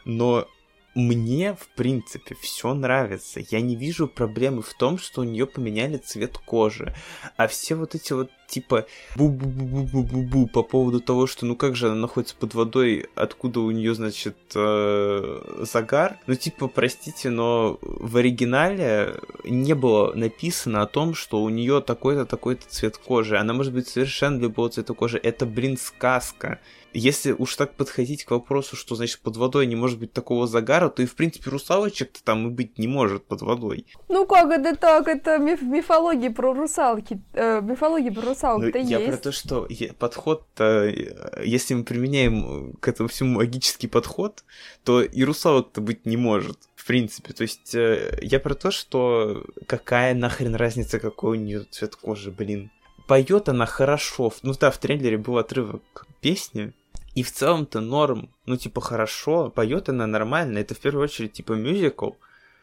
но 0.04 0.48
мне, 0.96 1.54
в 1.54 1.68
принципе, 1.76 2.36
все 2.42 2.74
нравится. 2.74 3.42
Я 3.50 3.62
не 3.62 3.76
вижу 3.76 4.08
проблемы 4.08 4.62
в 4.62 4.74
том, 4.74 4.98
что 4.98 5.22
у 5.22 5.24
нее 5.24 5.46
поменяли 5.46 5.98
цвет 5.98 6.38
кожи. 6.38 6.96
А 7.38 7.48
все 7.48 7.76
вот 7.76 7.96
эти 7.96 8.14
вот 8.14 8.32
типа 8.48 8.88
бу-бу-бу-бу-бу-бу 9.16 10.48
по 10.48 10.64
поводу 10.64 11.00
того, 11.00 11.28
что 11.28 11.46
ну 11.46 11.56
как 11.56 11.76
же 11.76 11.88
она 11.88 11.96
находится 11.96 12.36
под 12.36 12.56
водой, 12.56 13.06
откуда 13.16 13.60
у 13.60 13.70
нее, 13.70 13.94
значит, 13.94 14.38
э, 14.56 15.64
загар. 15.72 16.18
Ну 16.26 16.36
типа, 16.36 16.68
простите, 16.68 17.30
но 17.30 17.78
в 17.82 18.18
оригинале 18.18 19.16
не 19.44 19.76
было 19.76 20.14
написано 20.14 20.82
о 20.82 20.88
том, 20.88 21.14
что 21.14 21.44
у 21.44 21.50
нее 21.50 21.82
такой-то, 21.82 22.26
такой-то 22.26 22.68
цвет 22.68 22.98
кожи. 22.98 23.38
Она 23.38 23.54
может 23.54 23.74
быть 23.74 23.88
совершенно 23.88 24.40
любого 24.40 24.70
цвета 24.70 24.94
кожи. 24.94 25.20
Это, 25.22 25.46
блин, 25.46 25.78
сказка 25.78 26.60
если 26.94 27.32
уж 27.32 27.56
так 27.56 27.76
подходить 27.76 28.24
к 28.24 28.32
вопросу, 28.32 28.76
что, 28.76 28.96
значит, 28.96 29.20
под 29.22 29.38
водой 29.38 29.68
не 29.68 29.76
может 29.76 30.00
быть 30.00 30.14
такого 30.14 30.48
загара, 30.48 30.90
то 30.90 31.02
и, 31.02 31.06
в 31.06 31.16
принципе, 31.16 31.50
русалочек-то 31.50 32.24
там 32.24 32.48
и 32.48 32.52
быть 32.52 32.78
не 32.78 32.88
может 32.88 33.26
под 33.26 33.42
водой. 33.42 33.86
Ну 34.08 34.26
как 34.26 34.52
это 34.52 34.76
так? 34.76 35.08
Это 35.08 35.38
миф 35.38 35.62
мифология 35.62 36.32
про 36.32 36.54
русалки. 36.54 37.22
Э, 37.34 37.62
мифология 37.62 38.12
про 38.12 38.22
русалок-то 38.22 38.78
ну, 38.78 38.80
есть. 38.80 38.92
Я 38.92 39.00
про 39.00 39.18
то, 39.18 39.32
что 39.32 39.68
подход-то, 39.98 40.64
э, 40.88 41.44
если 41.46 41.74
мы 41.74 41.84
применяем 41.84 42.74
к 42.80 42.88
этому 42.88 43.10
всему 43.10 43.36
магический 43.36 43.88
подход, 43.88 44.44
то 44.84 45.02
и 45.02 45.24
русалок-то 45.24 45.82
быть 45.82 46.06
не 46.06 46.18
может 46.18 46.58
в 46.76 46.86
принципе. 46.86 47.34
То 47.34 47.44
есть 47.44 47.76
э, 47.76 48.18
я 48.22 48.40
про 48.40 48.56
то, 48.56 48.72
что 48.72 49.46
какая 49.68 50.14
нахрен 50.14 50.56
разница, 50.56 51.00
какой 51.00 51.38
у 51.38 51.42
нее 51.42 51.66
цвет 51.70 51.96
кожи, 51.96 52.32
блин. 52.32 52.72
Поет 53.08 53.50
она 53.50 53.66
хорошо. 53.66 54.32
Ну 54.44 54.54
да, 54.60 54.72
в 54.72 54.78
трейлере 54.78 55.18
был 55.18 55.38
отрывок 55.38 56.06
песни, 56.22 56.74
и 57.20 57.22
в 57.22 57.34
целом-то 57.34 57.82
норм, 57.82 58.30
ну, 58.46 58.56
типа, 58.56 58.80
хорошо, 58.80 59.50
поет 59.50 59.90
она 59.90 60.08
нормально. 60.08 60.60
Это 60.60 60.74
в 60.74 60.80
первую 60.80 61.04
очередь, 61.04 61.34
типа, 61.34 61.52
мюзикл. 61.52 62.12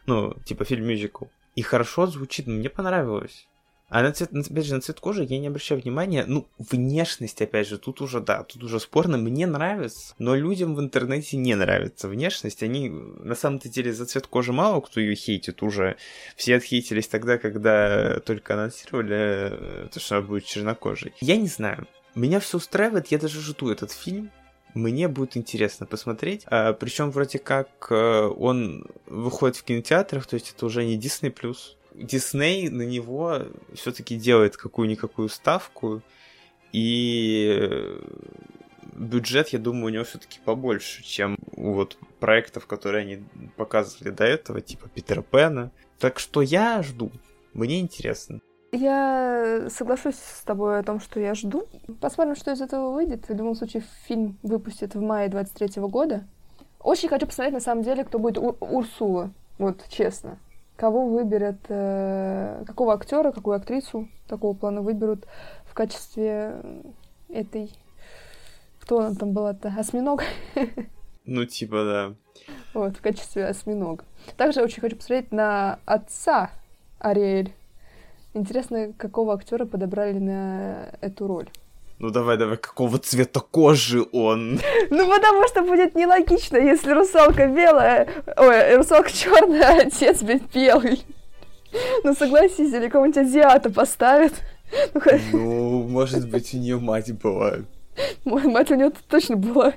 Ну, 0.07 0.33
типа, 0.47 0.65
фильм-мюзикл. 0.65 1.27
И 1.57 1.61
хорошо 1.61 2.07
звучит, 2.07 2.47
мне 2.47 2.71
понравилось. 2.71 3.49
А 3.91 4.03
на 4.03 4.13
цвет, 4.13 4.31
опять 4.33 4.65
же, 4.65 4.75
на 4.75 4.81
цвет 4.81 4.99
кожи 4.99 5.27
я 5.29 5.39
не 5.39 5.49
обращаю 5.49 5.83
внимания. 5.83 6.25
Ну, 6.27 6.49
внешность, 6.57 7.43
опять 7.43 7.69
же, 7.69 7.77
тут 7.77 8.01
уже, 8.01 8.21
да, 8.21 8.45
тут 8.45 8.63
уже 8.65 8.81
спорно. 8.81 9.19
Мне 9.19 9.47
нравится, 9.47 10.15
но 10.19 10.35
людям 10.35 10.75
в 10.75 10.81
интернете 10.81 11.37
не 11.37 11.55
нравится 11.55 12.09
внешность. 12.09 12.63
Они, 12.63 12.89
на 12.89 13.35
самом-то 13.35 13.69
деле, 13.69 13.93
за 13.93 14.07
цвет 14.07 14.27
кожи 14.27 14.55
мало 14.55 14.81
кто 14.81 15.01
ее 15.01 15.17
хейтит 15.17 15.63
уже. 15.63 15.97
Все 16.35 16.57
отхейтились 16.57 17.09
тогда, 17.09 17.37
когда 17.37 18.21
только 18.21 18.55
анонсировали, 18.55 19.17
э, 19.17 19.89
то, 19.93 20.01
что 20.01 20.17
она 20.17 20.27
будет 20.27 20.47
чернокожей. 20.47 21.13
Я 21.21 21.37
не 21.37 21.49
знаю. 21.49 21.87
Меня 22.15 22.41
все 22.41 22.57
устраивает, 22.57 23.09
я 23.09 23.19
даже 23.19 23.43
жду 23.43 23.69
этот 23.69 23.93
фильм. 23.93 24.31
Мне 24.77 25.09
будет 25.09 25.39
интересно 25.39 25.87
посмотреть. 25.87 26.43
А, 26.47 26.75
причем 26.75 27.11
вроде 27.11 27.39
как 27.39 27.87
э, 27.89 28.27
он 28.27 28.87
выходит 29.07 29.57
в 29.57 29.65
кинотеатрах, 29.65 30.27
то 30.27 30.35
есть 30.35 30.53
это 30.55 30.67
уже 30.67 30.85
не 30.85 30.99
Disney+. 30.99 31.35
Дисней 31.95 32.69
на 32.69 32.83
него 32.83 33.47
все-таки 33.73 34.17
делает 34.17 34.59
какую-никакую 34.59 35.31
ставку, 35.31 36.03
и 36.73 37.71
бюджет, 38.93 39.49
я 39.49 39.59
думаю, 39.59 39.87
у 39.87 39.89
него 39.89 40.05
все-таки 40.05 40.41
побольше, 40.45 41.03
чем 41.03 41.39
вот 41.53 41.97
проектов, 42.21 42.67
которые 42.67 43.03
они 43.03 43.25
показывали 43.57 44.11
до 44.11 44.25
этого, 44.25 44.61
типа 44.61 44.91
Питера 44.91 45.23
Пэна. 45.23 45.73
Так 45.99 46.19
что 46.19 46.43
я 46.43 46.83
жду. 46.83 47.11
Мне 47.55 47.81
интересно. 47.81 48.41
Я 48.77 49.69
соглашусь 49.71 50.17
с 50.17 50.43
тобой 50.43 50.79
о 50.79 50.83
том, 50.83 51.01
что 51.01 51.19
я 51.19 51.35
жду. 51.35 51.65
Посмотрим, 52.01 52.37
что 52.37 52.53
из 52.53 52.61
этого 52.61 52.91
выйдет. 52.93 53.27
В 53.27 53.35
любом 53.35 53.55
случае, 53.55 53.83
фильм 54.05 54.37
выпустят 54.43 54.95
в 54.95 55.01
мае 55.01 55.31
23 55.31 55.81
года. 55.85 56.25
Очень 56.81 57.09
хочу 57.09 57.27
посмотреть, 57.27 57.55
на 57.55 57.61
самом 57.61 57.83
деле, 57.83 58.05
кто 58.05 58.19
будет 58.19 58.37
Ур- 58.37 58.57
Урсула. 58.61 59.31
Вот, 59.59 59.83
честно. 59.89 60.39
Кого 60.77 61.09
выберет, 61.09 61.57
э, 61.69 62.65
какого 62.67 62.93
актера, 62.93 63.33
какую 63.33 63.57
актрису 63.57 64.09
такого 64.29 64.55
плана 64.55 64.83
выберут 64.83 65.27
в 65.65 65.73
качестве 65.73 66.61
этой... 67.31 67.73
Кто 68.81 69.01
она 69.01 69.15
там 69.15 69.33
была-то? 69.33 69.73
Осьминог? 69.77 70.23
Ну, 71.29 71.45
типа, 71.45 71.75
да. 71.83 72.15
Вот, 72.73 72.99
в 72.99 73.03
качестве 73.03 73.47
осьминога. 73.47 74.05
Также 74.37 74.63
очень 74.63 74.81
хочу 74.81 74.95
посмотреть 74.95 75.33
на 75.33 75.81
отца 75.85 76.53
Ариэль. 77.01 77.53
Интересно, 78.37 78.93
какого 78.99 79.33
актера 79.33 79.65
подобрали 79.65 80.19
на 80.19 80.91
эту 81.01 81.27
роль. 81.27 81.49
Ну 81.99 82.11
давай, 82.11 82.37
давай, 82.37 82.59
какого 82.59 82.99
цвета 82.99 83.41
кожи 83.41 84.05
он? 84.13 84.61
Ну 84.91 85.09
потому 85.09 85.49
что 85.49 85.63
будет 85.63 85.95
нелогично, 85.95 86.59
если 86.59 86.93
русалка 86.93 87.47
белая, 87.47 88.07
ой, 88.37 88.77
русалка 88.77 89.11
черная, 89.11 89.79
а 89.79 89.87
отец, 89.87 90.23
блин, 90.23 90.43
белый. 90.53 91.03
Ну 92.05 92.13
согласись, 92.15 92.75
или 92.75 92.89
кого-нибудь 92.91 93.23
азиата 93.23 93.71
поставят. 93.71 94.35
Ну, 94.93 95.01
ну, 95.33 95.83
может 95.89 96.29
быть, 96.29 96.53
у 96.53 96.59
нее 96.59 96.79
мать 96.79 97.11
была. 97.13 97.61
Мать 98.27 98.71
у 98.71 98.75
нее 98.75 98.93
точно 99.09 99.37
была. 99.37 99.73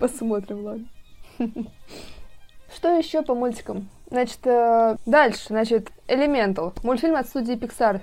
Посмотрим, 0.00 0.64
ладно. 0.64 0.86
Что 2.74 2.96
еще 2.96 3.20
по 3.20 3.34
мультикам? 3.34 3.90
Значит, 4.08 4.38
э, 4.44 4.96
дальше, 5.04 5.46
значит, 5.48 5.90
Elemental. 6.06 6.72
Мультфильм 6.82 7.16
от 7.16 7.26
студии 7.26 7.56
Pixar. 7.56 8.00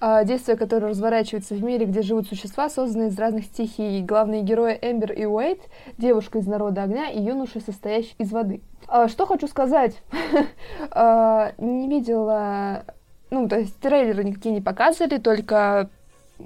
Э, 0.00 0.24
действие, 0.24 0.56
которое 0.56 0.88
разворачивается 0.88 1.54
в 1.54 1.62
мире, 1.62 1.86
где 1.86 2.02
живут 2.02 2.28
существа, 2.28 2.68
созданные 2.68 3.08
из 3.08 3.18
разных 3.18 3.46
стихий. 3.46 4.02
Главные 4.02 4.42
герои 4.42 4.78
Эмбер 4.80 5.12
и 5.12 5.26
Уэйт, 5.26 5.60
девушка 5.98 6.38
из 6.38 6.46
народа 6.46 6.84
огня 6.84 7.10
и 7.10 7.20
юноша, 7.20 7.60
состоящий 7.60 8.14
из 8.18 8.30
воды. 8.30 8.60
Э, 8.88 9.08
что 9.08 9.26
хочу 9.26 9.48
сказать? 9.48 9.96
Не 10.92 11.88
видела... 11.88 12.84
Ну, 13.30 13.48
то 13.48 13.58
есть 13.58 13.74
трейлеры 13.78 14.24
никакие 14.24 14.54
не 14.54 14.60
показывали, 14.60 15.16
только 15.16 15.88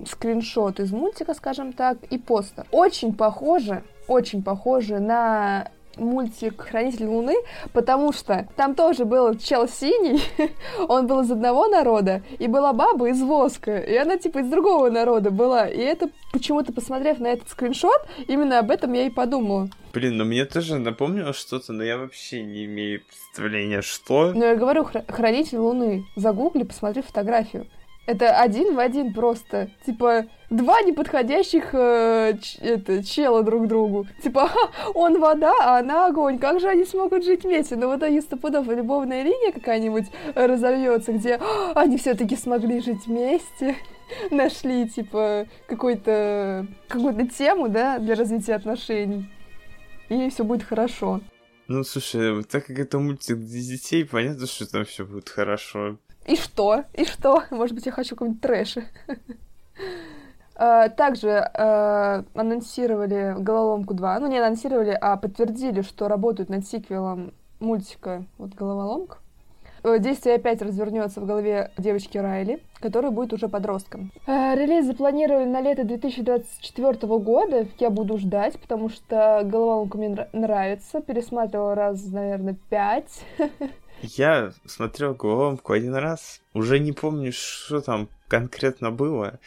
скриншот 0.09 0.79
из 0.79 0.93
мультика, 0.93 1.35
скажем 1.35 1.73
так, 1.73 1.99
и 2.11 2.17
постер. 2.17 2.65
Очень 2.71 3.13
похоже, 3.13 3.83
очень 4.07 4.43
похоже 4.43 5.01
на 5.01 5.69
мультик 5.97 6.63
«Хранитель 6.63 7.07
Луны», 7.07 7.35
потому 7.73 8.13
что 8.13 8.49
там 8.57 8.75
тоже 8.75 9.05
был 9.05 9.37
чел 9.37 9.69
синий, 9.69 10.21
он 10.89 11.07
был 11.07 11.21
из 11.21 11.31
одного 11.31 11.67
народа, 11.69 12.23
и 12.39 12.47
была 12.47 12.73
баба 12.73 13.09
из 13.09 13.21
воска, 13.23 13.79
и 13.79 13.95
она 13.97 14.17
типа 14.17 14.39
из 14.39 14.49
другого 14.49 14.91
народа 14.91 15.31
была. 15.31 15.67
И 15.67 15.81
это 15.81 16.09
почему-то, 16.33 16.73
посмотрев 16.73 17.19
на 17.19 17.29
этот 17.29 17.49
скриншот, 17.49 18.07
именно 18.29 18.59
об 18.59 18.71
этом 18.71 18.93
я 18.93 19.07
и 19.07 19.11
подумала. 19.11 19.69
Блин, 19.93 20.19
ну 20.19 20.25
мне 20.25 20.45
тоже 20.45 20.79
напомнило 20.79 21.33
что-то, 21.33 21.73
но 21.73 21.83
я 21.83 21.97
вообще 21.97 22.43
не 22.43 22.67
имею 22.67 23.01
представления, 23.07 23.81
что. 23.81 24.33
Ну 24.35 24.45
я 24.45 24.57
говорю, 24.57 24.87
«Хранитель 25.09 25.59
Луны». 25.59 26.05
Загугли, 26.17 26.65
посмотри 26.65 27.03
фотографию. 27.03 27.67
Это 28.07 28.39
один 28.39 28.77
в 28.77 28.79
один 28.79 29.13
просто. 29.13 29.69
Типа, 29.85 30.27
два 30.49 30.81
неподходящих 30.83 31.71
э, 31.73 32.39
ч, 32.41 32.59
это, 32.61 33.03
чела 33.03 33.43
друг 33.43 33.67
другу. 33.67 34.07
Типа, 34.23 34.51
он 34.95 35.21
вода, 35.21 35.53
а 35.61 35.79
она 35.79 36.07
огонь. 36.07 36.39
Как 36.39 36.61
же 36.61 36.69
они 36.69 36.85
смогут 36.85 37.25
жить 37.25 37.43
вместе? 37.43 37.75
Но 37.75 37.91
в 37.91 37.99
итоге 37.99 38.21
стопудов 38.21 38.69
любовная 38.69 39.23
линия 39.23 39.51
какая-нибудь 39.53 40.07
разовьется, 40.35 41.13
где 41.13 41.41
они 41.75 41.99
все-таки 41.99 42.37
смогли 42.37 42.81
жить 42.81 43.07
вместе. 43.07 43.77
Нашли, 44.31 44.89
типа, 44.89 45.47
какой-то 45.67 46.67
какую-то 46.87 47.27
тему, 47.27 47.69
да, 47.69 47.99
для 47.99 48.15
развития 48.15 48.55
отношений. 48.55 49.29
И 50.09 50.31
все 50.31 50.45
будет 50.45 50.63
хорошо. 50.63 51.21
Ну, 51.67 51.83
слушай, 51.83 52.45
так 52.45 52.67
как 52.67 52.79
это 52.79 53.01
мультик 53.01 53.39
для 53.39 53.61
детей, 53.61 54.05
понятно, 54.05 54.47
что 54.47 54.71
там 54.71 54.85
все 54.85 55.05
будет 55.05 55.29
хорошо. 55.29 55.99
И 56.27 56.37
что? 56.37 56.85
И 56.93 57.05
что? 57.05 57.45
Может 57.51 57.75
быть, 57.75 57.87
я 57.87 57.93
хочу 57.93 58.17
какой-нибудь 58.17 58.41
трэша. 58.41 58.85
Э, 60.59 60.89
также 60.89 61.29
э, 61.29 62.23
анонсировали 62.35 63.35
«Головоломку 63.39 63.93
2». 63.93 64.21
Ну, 64.21 64.27
не 64.27 64.39
анонсировали, 64.39 64.97
а 64.99 65.19
подтвердили, 65.19 65.83
что 65.83 66.09
работают 66.09 66.49
над 66.49 66.67
сиквелом 66.67 67.35
мультика 67.61 68.25
вот 68.39 68.55
«Головоломка». 68.55 69.19
Э, 69.83 69.99
действие 69.99 70.37
опять 70.37 70.63
развернется 70.63 71.21
в 71.21 71.27
голове 71.27 71.73
девочки 71.77 72.17
Райли, 72.17 72.61
которая 72.81 73.11
будет 73.11 73.35
уже 73.35 73.49
подростком. 73.49 74.11
Релиз 74.27 74.87
запланировали 74.87 75.45
на 75.45 75.61
лето 75.61 75.85
2024 75.85 77.19
года. 77.19 77.67
Я 77.79 77.91
буду 77.91 78.17
ждать, 78.17 78.59
потому 78.59 78.89
что 78.89 79.43
головоломка 79.45 79.99
мне 79.99 80.27
нравится. 80.33 81.03
Пересматривала 81.03 81.75
раз, 81.75 82.03
наверное, 82.07 82.57
пять. 82.71 83.25
Я 84.03 84.53
смотрел 84.67 85.15
головоломку 85.15 85.73
один 85.73 85.95
раз. 85.95 86.41
Уже 86.55 86.79
не 86.79 86.93
помню, 86.93 87.33
что 87.33 87.81
там 87.81 88.09
конкретно 88.29 88.91
было. 88.91 89.39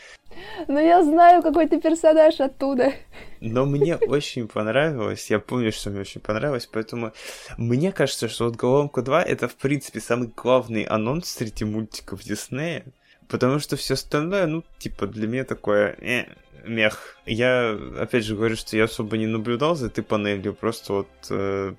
Но 0.67 0.79
я 0.79 1.03
знаю, 1.03 1.41
какой 1.41 1.67
ты 1.67 1.79
персонаж 1.79 2.39
оттуда. 2.39 2.93
Но 3.41 3.65
мне 3.65 3.95
очень 3.95 4.47
понравилось. 4.47 5.29
Я 5.29 5.39
помню, 5.39 5.71
что 5.71 5.89
мне 5.89 6.01
очень 6.01 6.21
понравилось. 6.21 6.67
Поэтому 6.71 7.13
мне 7.57 7.91
кажется, 7.91 8.27
что 8.27 8.45
вот 8.45 8.55
«Головоломка 8.55 9.01
2»— 9.01 9.21
это, 9.25 9.47
в 9.47 9.55
принципе, 9.55 9.99
самый 9.99 10.31
главный 10.35 10.83
анонс 10.83 11.29
среди 11.29 11.65
мультиков 11.65 12.23
Диснея. 12.23 12.85
Потому 13.29 13.59
что 13.59 13.75
все 13.75 13.93
остальное, 13.93 14.47
ну, 14.47 14.63
типа, 14.79 15.07
для 15.07 15.27
меня 15.27 15.43
такое... 15.43 15.95
Э, 16.01 16.25
мех. 16.65 17.17
Я, 17.25 17.77
опять 17.99 18.25
же, 18.25 18.35
говорю, 18.35 18.55
что 18.55 18.75
я 18.77 18.85
особо 18.85 19.17
не 19.17 19.27
наблюдал 19.27 19.75
за 19.75 19.87
этой 19.87 20.03
панелью, 20.03 20.53
просто 20.53 20.93
вот 20.93 21.07
э, 21.29 21.73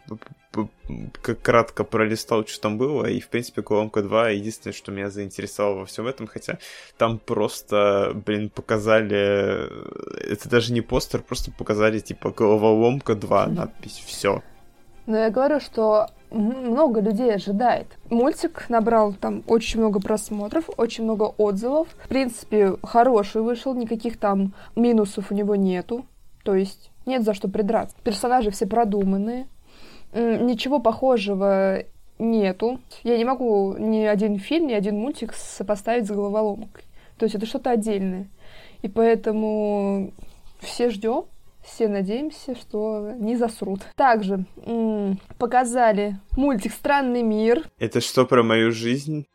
кратко 1.42 1.84
пролистал, 1.84 2.46
что 2.46 2.60
там 2.60 2.78
было, 2.78 3.06
и, 3.06 3.20
в 3.20 3.28
принципе, 3.28 3.62
Коломка 3.62 4.02
2 4.02 4.30
единственное, 4.30 4.74
что 4.74 4.92
меня 4.92 5.10
заинтересовало 5.10 5.80
во 5.80 5.86
всем 5.86 6.06
этом, 6.06 6.26
хотя 6.26 6.58
там 6.96 7.18
просто, 7.18 8.12
блин, 8.26 8.50
показали... 8.50 9.68
Это 10.32 10.48
даже 10.48 10.72
не 10.72 10.80
постер, 10.80 11.22
просто 11.22 11.50
показали, 11.52 11.98
типа, 12.00 12.30
Головоломка 12.30 13.14
2, 13.14 13.46
надпись, 13.46 14.02
все. 14.06 14.42
Но 15.06 15.18
я 15.18 15.30
говорю, 15.30 15.60
что 15.60 16.08
много 16.30 17.00
людей 17.00 17.34
ожидает. 17.34 17.86
Мультик 18.08 18.66
набрал 18.68 19.12
там 19.12 19.42
очень 19.46 19.80
много 19.80 20.00
просмотров, 20.00 20.68
очень 20.76 21.04
много 21.04 21.24
отзывов. 21.36 21.88
В 22.04 22.08
принципе, 22.08 22.74
хороший 22.82 23.42
вышел, 23.42 23.74
никаких 23.74 24.18
там 24.18 24.54
минусов 24.76 25.30
у 25.30 25.34
него 25.34 25.56
нету. 25.56 26.06
То 26.44 26.54
есть 26.54 26.90
нет 27.06 27.22
за 27.22 27.34
что 27.34 27.48
придраться. 27.48 27.96
Персонажи 28.02 28.50
все 28.50 28.66
продуманные. 28.66 29.46
Ничего 30.12 30.78
похожего 30.80 31.84
нету. 32.18 32.80
Я 33.02 33.16
не 33.16 33.24
могу 33.24 33.76
ни 33.76 34.04
один 34.04 34.38
фильм, 34.38 34.66
ни 34.68 34.72
один 34.72 34.98
мультик 34.98 35.32
сопоставить 35.34 36.06
с 36.06 36.10
головоломкой. 36.10 36.84
То 37.18 37.24
есть 37.24 37.34
это 37.34 37.46
что-то 37.46 37.70
отдельное. 37.70 38.28
И 38.82 38.88
поэтому 38.88 40.12
все 40.60 40.90
ждем, 40.90 41.24
все 41.74 41.88
надеемся, 41.88 42.54
что 42.54 43.12
не 43.18 43.36
засрут. 43.36 43.80
Также 43.96 44.44
м- 44.66 45.18
показали 45.38 46.16
мультик 46.36 46.72
«Странный 46.72 47.22
мир». 47.22 47.68
Это 47.78 48.00
что 48.00 48.26
про 48.26 48.42
мою 48.42 48.72
жизнь? 48.72 49.26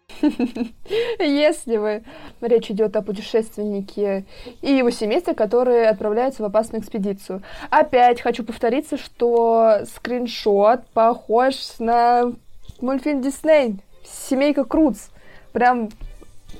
Если 1.20 1.78
вы... 1.78 2.04
Речь 2.42 2.70
идет 2.70 2.96
о 2.96 3.02
путешественнике 3.02 4.26
и 4.62 4.72
его 4.72 4.90
семействе, 4.92 5.34
которые 5.34 5.90
отправляются 5.90 6.44
в 6.44 6.46
опасную 6.46 6.82
экспедицию. 6.82 7.42
Опять 7.70 8.22
хочу 8.22 8.44
повториться, 8.44 8.98
что 8.98 9.80
скриншот 9.96 10.86
похож 10.90 11.56
на 11.80 12.34
мультфильм 12.82 13.22
Дисней 13.22 13.78
«Семейка 14.04 14.64
Круц». 14.64 15.08
Прям 15.54 15.90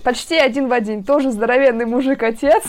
почти 0.04 0.38
один 0.38 0.68
в 0.68 0.74
один. 0.74 1.04
Тоже 1.04 1.32
здоровенный 1.32 1.86
мужик-отец. 1.86 2.64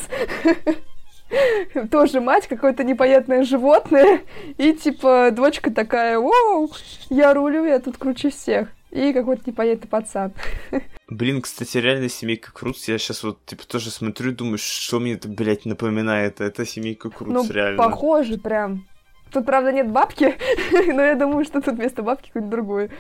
тоже 1.91 2.21
мать, 2.21 2.47
какое-то 2.47 2.85
непонятное 2.85 3.43
животное, 3.43 4.21
и 4.59 4.73
типа 4.73 5.31
дочка 5.33 5.71
такая, 5.71 6.19
вау, 6.19 6.71
я 7.11 7.35
рулю, 7.35 7.65
я 7.65 7.79
тут 7.81 7.99
круче 7.99 8.31
всех. 8.31 8.69
И 8.93 9.13
какой-то 9.13 9.43
непонятный 9.47 9.89
пацан. 9.89 10.33
Блин, 11.09 11.43
кстати, 11.43 11.77
реально 11.77 12.09
семейка 12.09 12.53
Круц. 12.53 12.89
Я 12.89 12.99
сейчас 12.99 13.23
вот 13.25 13.45
типа 13.45 13.67
тоже 13.67 13.91
смотрю 13.91 14.31
и 14.31 14.35
думаю, 14.35 14.59
что 14.59 15.01
мне 15.01 15.15
это, 15.15 15.29
блядь, 15.29 15.67
напоминает. 15.67 16.41
Это 16.41 16.65
семейка 16.65 17.11
Круц, 17.11 17.33
ну, 17.33 17.53
реально. 17.53 17.77
Похоже 17.77 18.39
прям. 18.39 18.87
Тут, 19.33 19.45
правда, 19.45 19.73
нет 19.73 19.91
бабки, 19.91 20.37
но 20.87 21.03
я 21.03 21.15
думаю, 21.15 21.45
что 21.45 21.61
тут 21.61 21.75
вместо 21.75 22.03
бабки 22.03 22.29
какое-нибудь 22.29 22.51
другое 22.51 22.91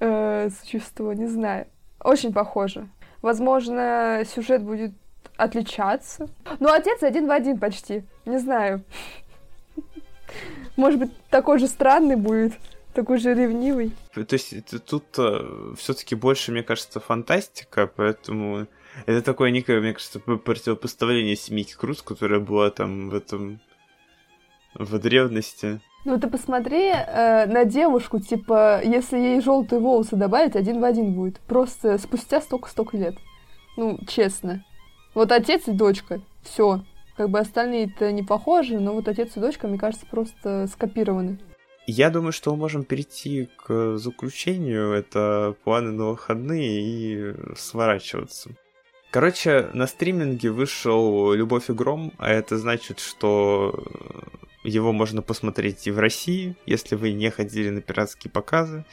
э, 0.00 0.50
существо, 0.60 1.12
не 1.12 1.26
знаю. 1.26 1.66
Очень 2.04 2.32
похоже. 2.32 2.88
Возможно, 3.22 4.22
сюжет 4.32 4.62
будет 4.62 4.92
отличаться. 5.36 6.28
Ну, 6.60 6.72
отец 6.72 7.02
один 7.02 7.26
в 7.26 7.30
один 7.30 7.58
почти. 7.58 8.04
Не 8.24 8.38
знаю. 8.38 8.84
Может 10.76 11.00
быть, 11.00 11.10
такой 11.28 11.58
же 11.58 11.66
странный 11.66 12.16
будет, 12.16 12.54
такой 12.94 13.18
же 13.18 13.34
ревнивый. 13.34 13.92
То 14.14 14.24
есть 14.30 14.54
тут 14.86 15.04
э, 15.18 15.74
все-таки 15.76 16.14
больше, 16.14 16.52
мне 16.52 16.62
кажется, 16.62 17.00
фантастика, 17.00 17.86
поэтому 17.86 18.66
это 19.06 19.22
такое 19.22 19.50
некое, 19.50 19.80
мне 19.80 19.92
кажется, 19.92 20.20
противопоставление 20.20 21.36
семейки 21.36 21.74
Круз, 21.74 22.02
которая 22.02 22.40
была 22.40 22.70
там 22.70 23.10
в 23.10 23.14
этом 23.14 23.60
в 24.74 24.98
древности. 24.98 25.80
Ну 26.04 26.18
ты 26.18 26.28
посмотри 26.28 26.88
э, 26.88 27.46
на 27.46 27.64
девушку, 27.64 28.18
типа, 28.18 28.80
если 28.82 29.18
ей 29.18 29.40
желтые 29.40 29.80
волосы 29.80 30.16
добавить, 30.16 30.56
один 30.56 30.80
в 30.80 30.84
один 30.84 31.12
будет. 31.12 31.38
Просто 31.40 31.98
спустя 31.98 32.40
столько-столько 32.40 32.96
лет. 32.96 33.14
Ну, 33.76 33.98
честно. 34.08 34.64
Вот 35.14 35.32
отец 35.32 35.68
и 35.68 35.72
дочка. 35.72 36.20
Все. 36.42 36.84
Как 37.16 37.28
бы 37.28 37.38
остальные-то 37.38 38.10
не 38.12 38.22
похожи, 38.22 38.78
но 38.78 38.94
вот 38.94 39.08
отец 39.08 39.36
и 39.36 39.40
дочка, 39.40 39.68
мне 39.68 39.78
кажется, 39.78 40.06
просто 40.10 40.66
скопированы. 40.72 41.38
Я 41.86 42.10
думаю, 42.10 42.32
что 42.32 42.52
мы 42.52 42.58
можем 42.58 42.84
перейти 42.84 43.48
к 43.56 43.96
заключению. 43.96 44.92
Это 44.92 45.54
планы 45.64 45.90
на 45.90 46.10
выходные 46.10 46.80
и 46.80 47.34
сворачиваться. 47.56 48.50
Короче, 49.10 49.68
на 49.74 49.86
стриминге 49.86 50.50
вышел 50.50 51.34
«Любовь 51.34 51.68
и 51.68 51.74
гром», 51.74 52.12
а 52.16 52.30
это 52.30 52.56
значит, 52.56 52.98
что 52.98 53.84
его 54.64 54.92
можно 54.92 55.20
посмотреть 55.20 55.86
и 55.86 55.90
в 55.90 55.98
России, 55.98 56.56
если 56.64 56.94
вы 56.94 57.12
не 57.12 57.30
ходили 57.30 57.68
на 57.68 57.82
пиратские 57.82 58.30
показы. 58.30 58.86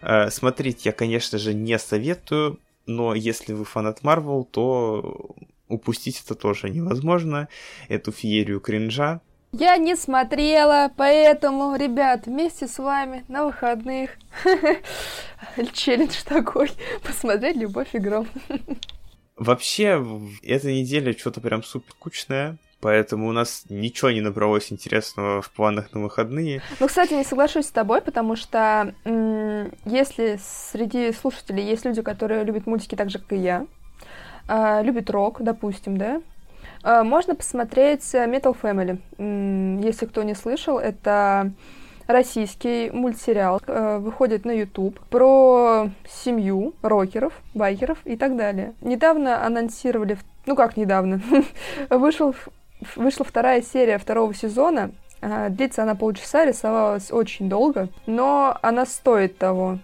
Э, 0.00 0.30
смотреть 0.30 0.86
я, 0.86 0.92
конечно 0.92 1.38
же, 1.38 1.54
не 1.54 1.76
советую, 1.78 2.60
но 2.88 3.14
если 3.14 3.52
вы 3.52 3.64
фанат 3.64 4.02
Марвел, 4.02 4.44
то 4.44 5.36
упустить 5.68 6.22
это 6.24 6.34
тоже 6.34 6.70
невозможно. 6.70 7.48
Эту 7.88 8.10
феерию 8.10 8.60
кринжа. 8.60 9.20
Я 9.52 9.76
не 9.78 9.96
смотрела, 9.96 10.92
поэтому, 10.94 11.74
ребят, 11.76 12.26
вместе 12.26 12.66
с 12.66 12.78
вами 12.78 13.24
на 13.28 13.46
выходных 13.46 14.10
челлендж 15.72 16.22
такой, 16.24 16.70
посмотреть 17.02 17.56
«Любовь 17.56 17.94
и 17.94 17.98
гром». 17.98 18.28
Вообще, 19.36 20.04
эта 20.42 20.72
неделя 20.72 21.16
что-то 21.16 21.40
прям 21.40 21.62
супер 21.62 21.92
скучная. 21.92 22.58
Поэтому 22.80 23.28
у 23.28 23.32
нас 23.32 23.64
ничего 23.68 24.10
не 24.12 24.20
набралось 24.20 24.70
интересного 24.70 25.42
в 25.42 25.50
планах 25.50 25.92
на 25.92 26.00
выходные. 26.00 26.62
Ну, 26.78 26.86
кстати, 26.86 27.14
не 27.14 27.24
соглашусь 27.24 27.66
с 27.66 27.70
тобой, 27.72 28.00
потому 28.00 28.36
что 28.36 28.94
м- 29.04 29.72
если 29.84 30.38
среди 30.40 31.12
слушателей 31.12 31.64
есть 31.64 31.84
люди, 31.84 32.02
которые 32.02 32.44
любят 32.44 32.66
мультики 32.66 32.94
так 32.94 33.10
же, 33.10 33.18
как 33.18 33.32
и 33.32 33.36
я, 33.36 33.66
э, 34.48 34.82
любят 34.84 35.10
рок, 35.10 35.42
допустим, 35.42 35.96
да, 35.96 36.22
э, 36.84 37.02
можно 37.02 37.34
посмотреть 37.34 38.02
Metal 38.14 38.56
Family. 38.60 39.00
М- 39.18 39.80
если 39.80 40.06
кто 40.06 40.22
не 40.22 40.34
слышал, 40.36 40.78
это 40.78 41.50
российский 42.06 42.90
мультсериал, 42.90 43.60
э, 43.66 43.98
выходит 43.98 44.44
на 44.44 44.52
YouTube 44.52 44.98
про 45.10 45.90
семью 46.08 46.74
рокеров, 46.82 47.32
байкеров 47.54 47.98
и 48.04 48.16
так 48.16 48.36
далее. 48.36 48.72
Недавно 48.80 49.44
анонсировали, 49.44 50.16
ну 50.46 50.54
как 50.56 50.76
недавно, 50.76 51.20
вышел 51.90 52.34
Вышла 52.96 53.24
вторая 53.24 53.62
серия 53.62 53.98
второго 53.98 54.34
сезона. 54.34 54.92
А, 55.20 55.48
длится 55.48 55.82
она 55.82 55.94
полчаса, 55.94 56.44
рисовалась 56.44 57.10
очень 57.10 57.48
долго, 57.48 57.88
но 58.06 58.56
она 58.62 58.86
стоит 58.86 59.38
того. 59.38 59.78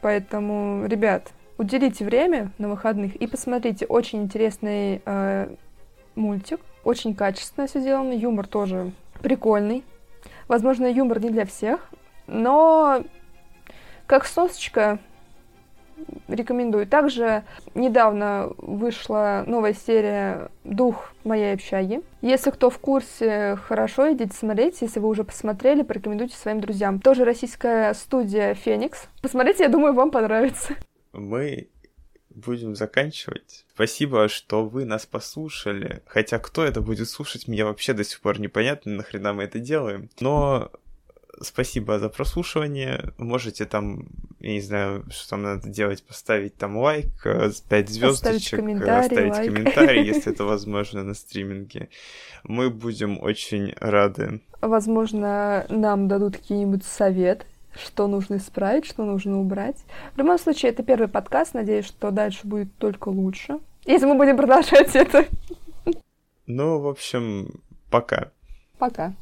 Поэтому, 0.00 0.86
ребят, 0.86 1.28
уделите 1.58 2.04
время 2.04 2.52
на 2.56 2.68
выходных 2.68 3.16
и 3.16 3.26
посмотрите. 3.26 3.84
Очень 3.84 4.22
интересный 4.22 5.02
э, 5.04 5.54
мультик, 6.14 6.60
очень 6.84 7.14
качественно 7.14 7.66
все 7.66 7.80
сделано, 7.80 8.12
юмор 8.12 8.46
тоже 8.46 8.92
прикольный. 9.20 9.84
Возможно, 10.48 10.86
юмор 10.86 11.20
не 11.20 11.30
для 11.30 11.44
всех, 11.44 11.90
но 12.26 13.04
как 14.06 14.24
сосочка 14.24 14.98
рекомендую. 16.28 16.86
Также 16.86 17.44
недавно 17.74 18.50
вышла 18.58 19.44
новая 19.46 19.74
серия 19.74 20.50
«Дух 20.64 21.12
моей 21.24 21.54
общаги». 21.54 22.02
Если 22.22 22.50
кто 22.50 22.70
в 22.70 22.78
курсе, 22.78 23.56
хорошо, 23.66 24.12
идите 24.12 24.34
смотреть. 24.34 24.82
Если 24.82 25.00
вы 25.00 25.08
уже 25.08 25.24
посмотрели, 25.24 25.82
порекомендуйте 25.82 26.36
своим 26.36 26.60
друзьям. 26.60 27.00
Тоже 27.00 27.24
российская 27.24 27.94
студия 27.94 28.54
«Феникс». 28.54 29.08
Посмотрите, 29.22 29.64
я 29.64 29.68
думаю, 29.68 29.94
вам 29.94 30.10
понравится. 30.10 30.74
Мы 31.12 31.68
будем 32.30 32.74
заканчивать. 32.76 33.66
Спасибо, 33.74 34.28
что 34.28 34.64
вы 34.64 34.84
нас 34.84 35.06
послушали. 35.06 36.02
Хотя 36.06 36.38
кто 36.38 36.64
это 36.64 36.80
будет 36.80 37.08
слушать, 37.08 37.48
мне 37.48 37.64
вообще 37.64 37.92
до 37.92 38.04
сих 38.04 38.20
пор 38.20 38.40
непонятно, 38.40 38.92
нахрена 38.92 39.32
мы 39.32 39.44
это 39.44 39.58
делаем. 39.58 40.08
Но 40.20 40.70
спасибо 41.40 41.98
за 41.98 42.08
прослушивание. 42.08 43.12
Можете 43.18 43.64
там, 43.64 44.06
я 44.40 44.52
не 44.52 44.60
знаю, 44.60 45.04
что 45.10 45.30
там 45.30 45.42
надо 45.42 45.68
делать, 45.68 46.02
поставить 46.02 46.56
там 46.56 46.76
лайк, 46.76 47.08
5 47.22 47.88
звездочек, 47.88 48.60
комментарий, 48.60 49.06
оставить 49.06 49.32
лайк. 49.32 49.52
комментарий, 49.52 50.04
если 50.04 50.32
это 50.32 50.44
возможно 50.44 51.02
на 51.02 51.14
стриминге. 51.14 51.88
Мы 52.44 52.70
будем 52.70 53.20
очень 53.22 53.74
рады. 53.80 54.40
Возможно, 54.60 55.66
нам 55.68 56.08
дадут 56.08 56.36
какие-нибудь 56.36 56.84
совет, 56.84 57.46
что 57.74 58.06
нужно 58.06 58.36
исправить, 58.36 58.86
что 58.86 59.04
нужно 59.04 59.40
убрать. 59.40 59.84
В 60.14 60.18
любом 60.18 60.38
случае, 60.38 60.72
это 60.72 60.82
первый 60.82 61.08
подкаст. 61.08 61.54
Надеюсь, 61.54 61.86
что 61.86 62.10
дальше 62.10 62.46
будет 62.46 62.74
только 62.76 63.08
лучше. 63.08 63.58
Если 63.84 64.06
мы 64.06 64.16
будем 64.16 64.36
продолжать 64.36 64.94
это. 64.94 65.26
Ну, 66.46 66.78
в 66.78 66.88
общем, 66.88 67.60
пока. 67.90 68.32
Пока. 68.78 69.14